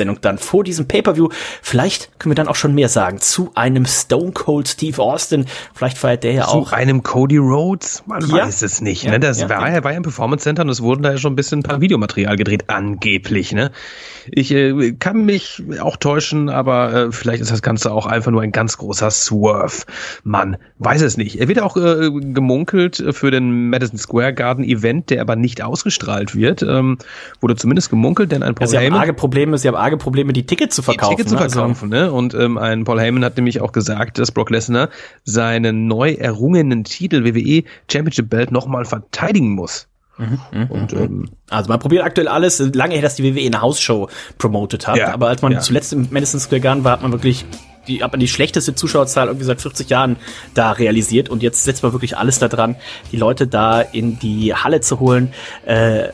[0.00, 1.28] Red-Sendung dann vor diesem Pay-Per-View.
[1.62, 5.44] Vielleicht können wir dann auch schon mehr sagen zu einem Stone Cold Steve Austin.
[5.74, 6.72] Vielleicht feiert der ja Zu auch.
[6.72, 8.02] einem Cody Rhodes?
[8.06, 8.46] Man Ja.
[8.46, 9.04] weiß es nicht.
[9.04, 9.20] Ja, ne?
[9.20, 9.74] Das ja, war, ja.
[9.76, 9.84] ja.
[9.84, 11.80] war ja im Performance Center und es wurden da ja schon ein bisschen ein paar
[11.80, 13.52] Videomaterial gedreht, angeblich.
[13.52, 13.70] Ne?
[14.30, 18.42] Ich äh, kann mich auch täuschen, aber äh, vielleicht ist das Ganze auch einfach nur
[18.42, 19.84] ein ganz großer Swerve.
[20.24, 21.40] Man weiß es nicht.
[21.40, 26.34] Er wird auch äh, gemunkelt für den Madison Square Garden Event, der aber nicht ausgestrahlt
[26.34, 26.62] wird.
[26.62, 26.98] Ähm,
[27.40, 29.96] wurde zumindest gemunkelt, denn ein Paul Ja, sie haben Heyman- arge Probleme, sie haben arge
[29.96, 31.16] Probleme, die Tickets zu verkaufen.
[31.16, 31.42] Tickets zu ne?
[31.42, 32.12] Also, verkaufen, ne?
[32.12, 34.88] Und ähm, ein Paul Heyman hat nämlich auch gesagt, dass Brock Lesnar
[35.24, 39.86] seinen neu errungenen Titel WWE Championship Belt nochmal verteidigen muss.
[40.20, 42.58] Mhm, Und ähm, Also man probiert aktuell alles.
[42.58, 44.08] Lange her, dass die WWE eine Hausshow
[44.38, 44.96] promotet hat.
[44.96, 45.60] Ja, aber als man ja.
[45.60, 47.44] zuletzt im Madison Square Garden war, hat man wirklich
[47.88, 50.16] die, hat man die schlechteste Zuschauerzahl irgendwie seit 40 Jahren
[50.54, 51.28] da realisiert.
[51.28, 52.76] Und jetzt setzt man wirklich alles da dran,
[53.12, 55.32] die Leute da in die Halle zu holen.
[55.64, 56.08] Äh,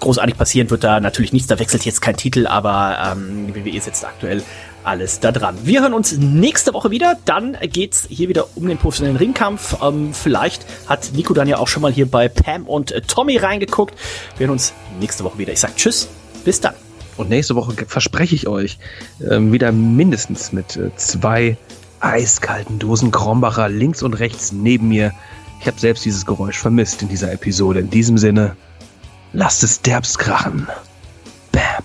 [0.00, 1.48] großartig passieren wird da natürlich nichts.
[1.48, 4.42] Da wechselt jetzt kein Titel, aber ähm, die WWE setzt aktuell
[4.84, 5.56] alles da dran.
[5.64, 7.16] Wir hören uns nächste Woche wieder.
[7.24, 9.76] Dann geht's hier wieder um den professionellen Ringkampf.
[9.82, 13.36] Ähm, vielleicht hat Nico dann ja auch schon mal hier bei Pam und äh, Tommy
[13.36, 13.94] reingeguckt.
[14.36, 15.52] Wir hören uns nächste Woche wieder.
[15.52, 16.08] Ich sag Tschüss,
[16.44, 16.74] bis dann.
[17.16, 18.78] und nächste Woche verspreche ich euch
[19.28, 21.56] ähm, wieder mindestens mit äh, zwei
[22.00, 25.12] eiskalten Dosen Krombacher links und rechts neben mir.
[25.60, 27.80] Ich habe selbst dieses Geräusch vermisst in dieser Episode.
[27.80, 28.56] In diesem Sinne,
[29.32, 30.66] lasst es derbst krachen.
[31.52, 31.84] Bam.